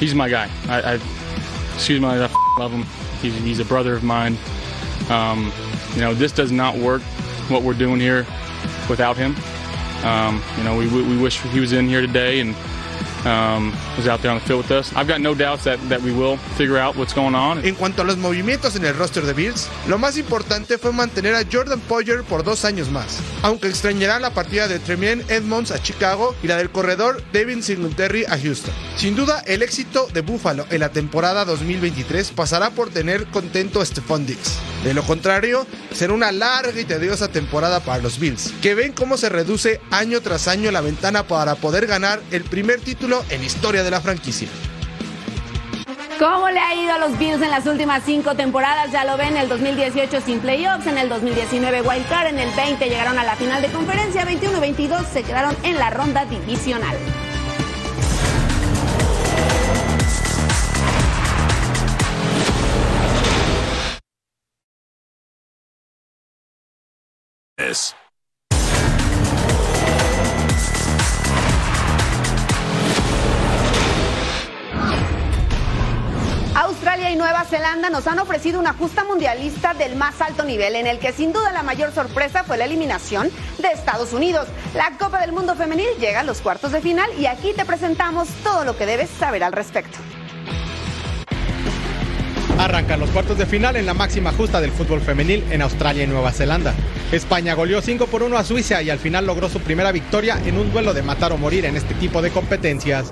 [0.00, 0.46] he's my guy.
[0.68, 1.00] I, I
[1.74, 2.84] excuse me, I f- love him.
[3.22, 4.36] He's, he's a brother of mine.
[5.08, 5.52] Um,
[5.94, 7.02] you know, this does not work.
[7.48, 8.26] What we're doing here
[8.88, 9.36] without him.
[10.04, 12.54] Um, you know, we, we, we wish he was in here today and
[13.24, 13.72] um,
[14.08, 14.92] out there on the field with us.
[14.94, 17.64] I've got no doubts that, that we will figure out what's going on.
[17.64, 21.34] En cuanto a los movimientos en el roster de Bills, lo más importante fue mantener
[21.34, 25.82] a Jordan Poyer por dos años más, aunque extrañará la partida de Tremaine Edmonds a
[25.82, 28.74] Chicago y la del corredor Devin Singletary a Houston.
[28.96, 33.86] Sin duda, el éxito de Buffalo en la temporada 2023 pasará por tener contento a
[33.86, 34.58] Stephon Diggs.
[34.84, 39.16] De lo contrario, será una larga y tediosa temporada para los Bills, que ven cómo
[39.16, 43.84] se reduce año tras año la ventana para poder ganar el primer título en historia
[43.84, 44.48] de la franquicia.
[46.18, 48.90] ¿Cómo le ha ido a los Bills en las últimas cinco temporadas?
[48.92, 52.50] Ya lo ven, en el 2018 sin playoffs, en el 2019 wild card, en el
[52.54, 56.96] 20 llegaron a la final de conferencia, 21-22 se quedaron en la ronda divisional.
[76.54, 80.86] Australia y Nueva Zelanda nos han ofrecido una justa mundialista del más alto nivel, en
[80.86, 84.48] el que sin duda la mayor sorpresa fue la eliminación de Estados Unidos.
[84.74, 88.28] La Copa del Mundo Femenil llega a los cuartos de final y aquí te presentamos
[88.44, 89.98] todo lo que debes saber al respecto.
[92.62, 96.06] Arrancan los cuartos de final en la máxima justa del fútbol femenil en Australia y
[96.06, 96.72] Nueva Zelanda.
[97.10, 100.56] España goleó 5 por 1 a Suiza y al final logró su primera victoria en
[100.56, 103.10] un duelo de matar o morir en este tipo de competencias.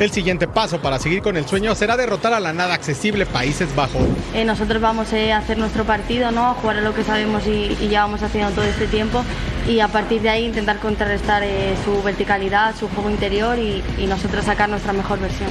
[0.00, 3.72] El siguiente paso para seguir con el sueño será derrotar a la nada accesible Países
[3.76, 4.02] Bajos.
[4.34, 6.48] Eh, nosotros vamos eh, a hacer nuestro partido, ¿no?
[6.48, 9.22] a jugar a lo que sabemos y, y llevamos haciendo todo este tiempo
[9.66, 14.06] y a partir de ahí intentar contrarrestar eh, su verticalidad, su juego interior y, y
[14.06, 15.50] nosotros sacar nuestra mejor versión.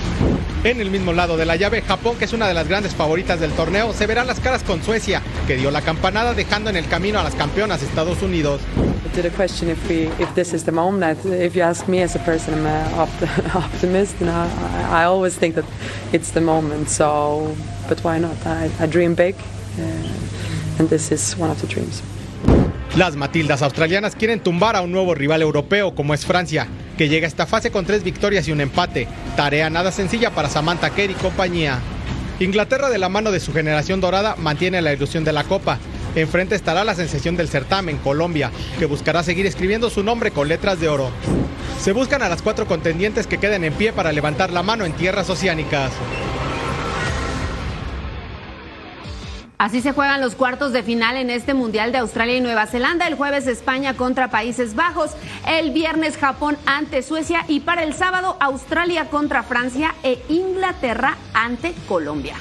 [0.63, 3.39] En el mismo lado de la llave, Japón, que es una de las grandes favoritas
[3.39, 6.87] del torneo, se verán las caras con Suecia, que dio la campanada dejando en el
[6.87, 8.59] camino a las campeonas Estados Unidos.
[9.13, 11.25] to the question if we if this is the moment.
[11.25, 15.35] If you ask me as a person, I'm an opt- optimist, and I, I always
[15.35, 15.65] think that
[16.13, 16.89] it's the moment.
[16.89, 17.55] So,
[17.87, 18.35] but why not?
[18.45, 19.35] I, I dream big,
[19.79, 19.81] uh,
[20.79, 22.01] and this is one of the dreams.
[22.99, 27.27] Las Matildas australianas quieren tumbar a un nuevo rival europeo como es Francia, que llega
[27.27, 29.07] a esta fase con tres victorias y un empate.
[29.37, 31.79] Tarea nada sencilla para Samantha Kerr y compañía.
[32.41, 35.79] Inglaterra de la mano de su generación dorada mantiene la ilusión de la Copa,
[36.13, 40.81] Enfrente estará la sensación del certamen, Colombia, que buscará seguir escribiendo su nombre con letras
[40.81, 41.09] de oro.
[41.79, 44.91] Se buscan a las cuatro contendientes que queden en pie para levantar la mano en
[44.91, 45.93] tierras oceánicas.
[49.59, 53.05] Así se juegan los cuartos de final en este Mundial de Australia y Nueva Zelanda.
[53.05, 55.11] El jueves España contra Países Bajos,
[55.45, 61.73] el viernes Japón ante Suecia y para el sábado Australia contra Francia e Inglaterra ante
[61.89, 62.37] Colombia.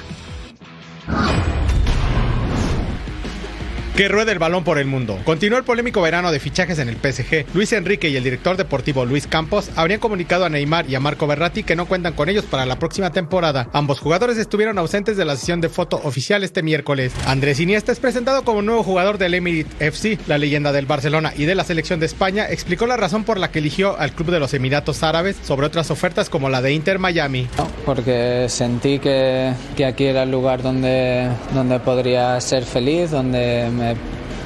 [3.99, 5.19] Que ruede el balón por el mundo.
[5.25, 7.53] Continuó el polémico verano de fichajes en el PSG.
[7.53, 11.27] Luis Enrique y el director deportivo Luis Campos habrían comunicado a Neymar y a Marco
[11.27, 13.67] Berratti que no cuentan con ellos para la próxima temporada.
[13.73, 17.11] Ambos jugadores estuvieron ausentes de la sesión de foto oficial este miércoles.
[17.27, 20.17] Andrés Iniesta es presentado como nuevo jugador del Emirates FC.
[20.27, 23.51] La leyenda del Barcelona y de la selección de España explicó la razón por la
[23.51, 26.99] que eligió al club de los Emiratos Árabes sobre otras ofertas como la de Inter
[26.99, 27.49] Miami.
[27.85, 33.88] porque sentí que, que aquí era el lugar donde, donde podría ser feliz, donde me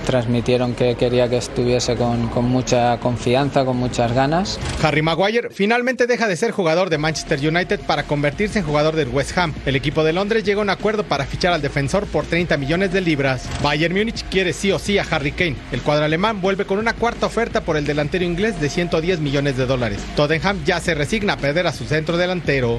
[0.04, 4.60] transmitieron que quería que estuviese con, con, mucha confianza, con muchas ganas.
[4.82, 9.10] Harry Maguire finalmente deja de ser jugador de Manchester United para convertirse en jugador del
[9.10, 9.54] West Ham.
[9.66, 12.92] El equipo de Londres llegó a un acuerdo para fichar al defensor por 30 millones
[12.92, 13.48] de libras.
[13.62, 15.56] Bayern Múnich quiere sí o sí a Harry Kane.
[15.72, 19.58] El cuadro alemán vuelve con una cuarta oferta por el delantero inglés de 110 millones
[19.58, 20.00] de dólares.
[20.16, 22.78] Tottenham ya se resigna a perder a su centro delantero.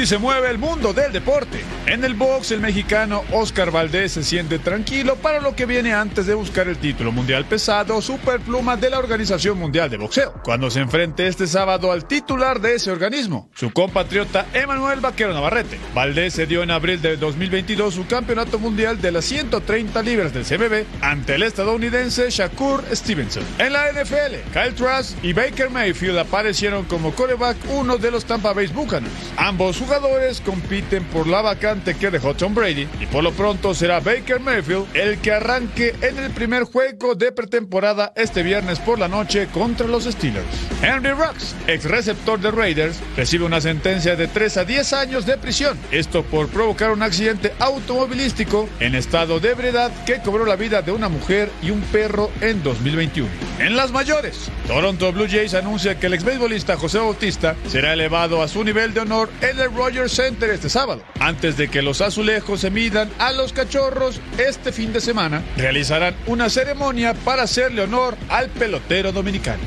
[0.00, 1.62] Así se mueve el mundo del deporte.
[1.84, 6.24] En el box, el mexicano Oscar Valdés se siente tranquilo para lo que viene antes
[6.24, 10.80] de buscar el título mundial pesado superpluma de la Organización Mundial de Boxeo, cuando se
[10.80, 15.78] enfrente este sábado al titular de ese organismo, su compatriota Emanuel Vaquero Navarrete.
[15.92, 20.44] Valdés se dio en abril de 2022 su campeonato mundial de las 130 libras del
[20.44, 23.44] CBB ante el estadounidense Shakur Stevenson.
[23.58, 28.54] En la NFL, Kyle Trask y Baker Mayfield aparecieron como coreback uno de los Tampa
[28.54, 29.12] Bay Buccaneers.
[29.36, 33.98] Ambos jugadores compiten por la vacante que dejó Tom Brady y por lo pronto será
[33.98, 39.08] Baker Mayfield el que arranque en el primer juego de pretemporada este viernes por la
[39.08, 40.46] noche contra los Steelers.
[40.80, 45.36] Henry Rux, ex receptor de Raiders, recibe una sentencia de 3 a 10 años de
[45.38, 50.82] prisión, esto por provocar un accidente automovilístico en estado de ebriedad que cobró la vida
[50.82, 53.28] de una mujer y un perro en 2021.
[53.58, 58.40] En las mayores, Toronto Blue Jays anuncia que el ex beisbolista José Bautista será elevado
[58.40, 61.00] a su nivel de honor en el Rogers Center este sábado.
[61.20, 66.14] Antes de que los azulejos se midan a los cachorros este fin de semana, realizarán
[66.26, 69.62] una ceremonia para hacerle honor al pelotero dominicano.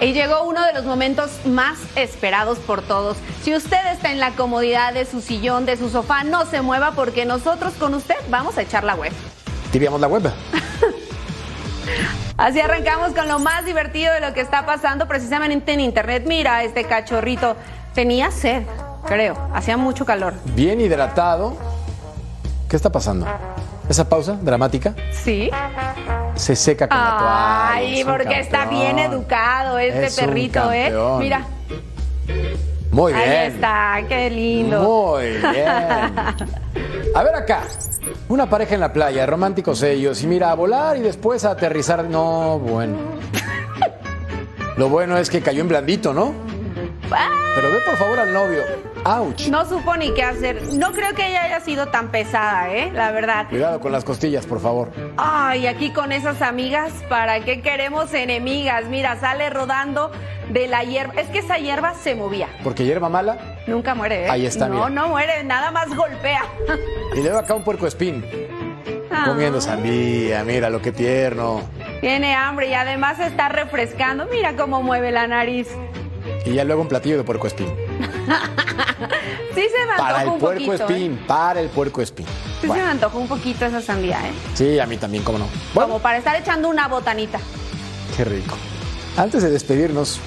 [0.00, 3.18] Y llegó uno de los momentos más esperados por todos.
[3.44, 6.92] Si usted está en la comodidad de su sillón, de su sofá, no se mueva
[6.92, 9.12] porque nosotros con usted vamos a echar la web.
[9.70, 10.32] Tiríamos la web.
[12.36, 16.24] Así arrancamos con lo más divertido de lo que está pasando precisamente en internet.
[16.26, 17.56] Mira, este cachorrito
[17.94, 18.62] tenía sed,
[19.06, 19.36] creo.
[19.54, 20.34] Hacía mucho calor.
[20.54, 21.56] Bien hidratado.
[22.68, 23.26] ¿Qué está pasando?
[23.88, 24.94] ¿Esa pausa dramática?
[25.10, 25.50] Sí.
[26.34, 27.72] Se seca con la toalla.
[27.72, 30.90] Ay, Es porque está bien educado este Es perrito, ¿eh?
[31.18, 31.44] Mira.
[32.90, 33.28] Muy bien.
[33.28, 34.82] Ahí está, qué lindo.
[34.82, 35.68] Muy bien.
[37.14, 37.62] A ver acá.
[38.32, 42.02] Una pareja en la playa, románticos ellos, y mira, a volar y después a aterrizar.
[42.04, 42.96] No, bueno.
[44.78, 46.32] Lo bueno es que cayó en blandito, ¿no?
[47.54, 48.62] Pero ve por favor al novio.
[49.04, 49.48] ¡Auch!
[49.50, 50.62] No supo ni qué hacer.
[50.72, 52.90] No creo que ella haya sido tan pesada, ¿eh?
[52.94, 53.50] La verdad.
[53.50, 54.92] Cuidado con las costillas, por favor.
[55.18, 58.86] Ay, aquí con esas amigas, ¿para qué queremos enemigas?
[58.86, 60.10] Mira, sale rodando
[60.50, 61.20] de la hierba.
[61.20, 62.48] Es que esa hierba se movía.
[62.64, 63.51] Porque hierba mala.
[63.66, 64.30] Nunca muere, ¿eh?
[64.30, 64.90] Ahí está, No, mira.
[64.90, 66.44] no muere, nada más golpea.
[67.14, 68.24] Y luego acá un puerco espín.
[69.10, 69.24] Ah.
[69.26, 71.62] Comiendo sandía, mira lo que tierno.
[72.00, 74.26] Tiene hambre y además está refrescando.
[74.30, 75.68] Mira cómo mueve la nariz.
[76.44, 77.68] Y ya luego un platillo de puerco espín.
[79.54, 80.86] Sí se me Para el un puerco poquito.
[80.88, 81.24] espín, ¿eh?
[81.26, 82.24] para el puerco espín.
[82.60, 84.32] Sí Bueno, se me antojó un poquito esa sandía, ¿eh?
[84.54, 85.46] sí, a mí también, cómo no.
[85.74, 87.38] Como para estar echando una botanita.
[88.16, 88.56] Qué rico.
[89.16, 90.20] Antes de despedirnos,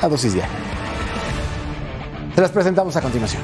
[0.00, 0.50] a dosis diaria.
[2.34, 3.42] Se las presentamos a continuación.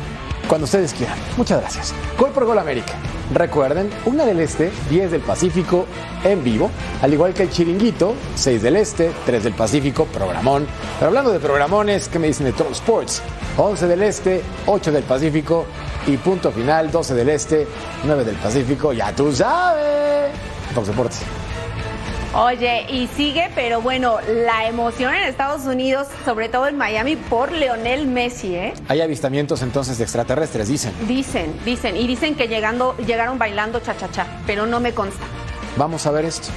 [0.49, 1.17] Cuando ustedes quieran.
[1.37, 1.95] Muchas gracias.
[2.19, 2.95] Gol por Gol América.
[3.33, 5.87] Recuerden, una del Este, 10 del Pacífico
[6.25, 6.69] en vivo,
[7.01, 10.67] al igual que el Chiringuito, 6 del Este, 3 del Pacífico, programón.
[10.99, 13.23] Pero hablando de programones, ¿qué me dicen de Total Sports?
[13.57, 15.67] 11 del Este, 8 del Pacífico
[16.09, 17.69] y punto final, 12 del Este,
[18.05, 20.33] 9 del Pacífico, ya tú sabes.
[20.75, 21.21] Fox Deportes.
[22.33, 27.51] Oye, y sigue, pero bueno, la emoción en Estados Unidos, sobre todo en Miami, por
[27.51, 28.73] Leonel Messi, ¿eh?
[28.87, 30.95] Hay avistamientos entonces de extraterrestres, dicen.
[31.09, 35.25] Dicen, dicen, y dicen que llegando, llegaron bailando cha-cha-cha, pero no me consta.
[35.77, 36.49] Vamos a ver esto.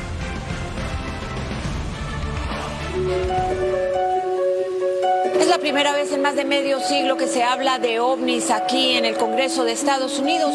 [5.40, 8.92] Es la primera vez en más de medio siglo que se habla de ovnis aquí
[8.96, 10.54] en el Congreso de Estados Unidos.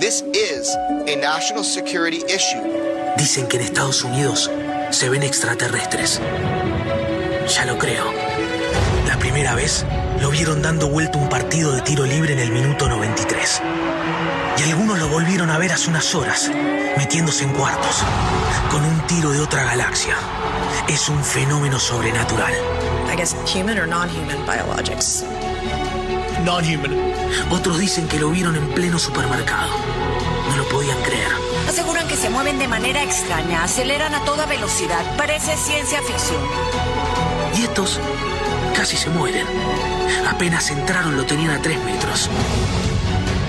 [0.00, 0.76] This is
[1.06, 2.91] a national security issue.
[3.22, 4.50] Dicen que en Estados Unidos
[4.90, 6.20] se ven extraterrestres.
[7.54, 8.12] Ya lo creo.
[9.06, 9.86] La primera vez
[10.20, 13.62] lo vieron dando vuelta un partido de tiro libre en el minuto 93.
[14.58, 16.50] Y algunos lo volvieron a ver hace unas horas,
[16.96, 18.02] metiéndose en cuartos,
[18.72, 20.16] con un tiro de otra galaxia.
[20.88, 22.52] Es un fenómeno sobrenatural.
[23.08, 25.24] I guess human or non-human biologics.
[26.44, 27.14] Non-human.
[27.52, 29.70] Otros dicen que lo vieron en pleno supermercado.
[30.50, 31.51] No lo podían creer.
[31.68, 35.16] Aseguran que se mueven de manera extraña, aceleran a toda velocidad.
[35.16, 36.42] Parece ciencia ficción.
[37.56, 38.00] Y estos
[38.74, 39.46] casi se mueren.
[40.28, 42.28] Apenas entraron lo tenían a tres metros.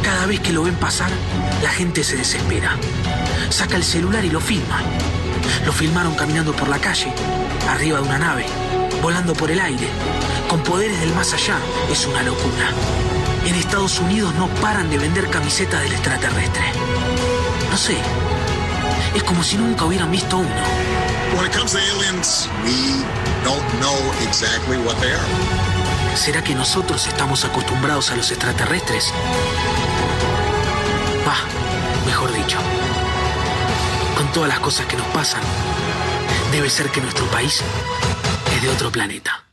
[0.04, 1.10] Cada vez que lo ven pasar,
[1.62, 2.78] la gente se desespera.
[3.50, 4.82] Saca el celular y lo filma.
[5.66, 7.14] Lo filmaron caminando por la calle,
[7.70, 8.46] arriba de una nave,
[9.02, 9.88] volando por el aire,
[10.48, 11.58] con poderes del más allá.
[11.92, 12.70] Es una locura.
[13.46, 16.83] En Estados Unidos no paran de vender camisetas del extraterrestre.
[17.74, 17.98] No sé.
[19.16, 20.48] Es como si nunca hubieran visto uno.
[21.36, 23.04] When it comes to aliens, we
[23.44, 26.16] don't know exactly what they are.
[26.16, 29.12] ¿Será que nosotros estamos acostumbrados a los extraterrestres?
[31.28, 31.34] Va,
[32.06, 32.60] mejor dicho.
[34.18, 35.42] Con todas las cosas que nos pasan,
[36.52, 37.60] debe ser que nuestro país
[38.56, 39.46] es de otro planeta.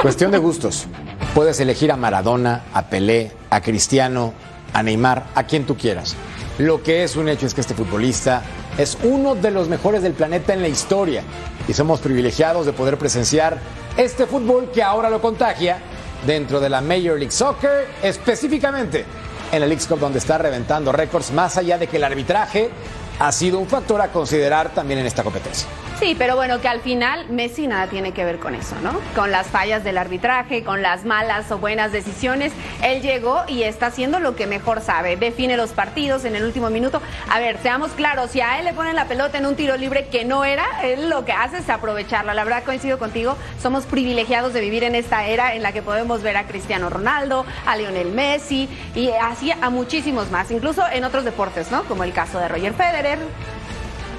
[0.00, 0.86] Cuestión de gustos.
[1.34, 4.32] Puedes elegir a Maradona, a Pelé, a Cristiano,
[4.74, 6.14] a Neymar, a quien tú quieras.
[6.58, 8.42] Lo que es un hecho es que este futbolista
[8.76, 11.22] es uno de los mejores del planeta en la historia
[11.66, 13.58] y somos privilegiados de poder presenciar
[13.96, 15.78] este fútbol que ahora lo contagia
[16.26, 19.04] dentro de la Major League Soccer, específicamente
[19.52, 22.70] en la League Cup donde está reventando récords, más allá de que el arbitraje
[23.18, 25.68] ha sido un factor a considerar también en esta competencia.
[26.00, 29.00] Sí, pero bueno, que al final Messi nada tiene que ver con eso, ¿no?
[29.14, 32.52] Con las fallas del arbitraje, con las malas o buenas decisiones.
[32.82, 35.16] Él llegó y está haciendo lo que mejor sabe.
[35.16, 37.00] Define los partidos en el último minuto.
[37.30, 40.08] A ver, seamos claros, si a él le ponen la pelota en un tiro libre
[40.08, 42.34] que no era, él lo que hace es aprovecharla.
[42.34, 46.22] La verdad, coincido contigo, somos privilegiados de vivir en esta era en la que podemos
[46.22, 51.24] ver a Cristiano Ronaldo, a Lionel Messi y así a muchísimos más, incluso en otros
[51.24, 51.84] deportes, ¿no?
[51.84, 53.18] Como el caso de Roger Federer,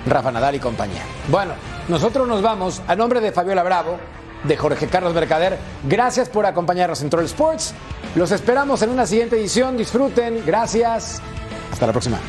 [0.05, 1.03] Rafa Nadal y compañía.
[1.29, 1.53] Bueno,
[1.87, 3.97] nosotros nos vamos a nombre de Fabiola Bravo,
[4.43, 5.57] de Jorge Carlos Mercader.
[5.83, 7.73] Gracias por acompañarnos en Troll Sports.
[8.15, 9.77] Los esperamos en una siguiente edición.
[9.77, 10.43] Disfruten.
[10.45, 11.21] Gracias.
[11.71, 12.19] Hasta la próxima.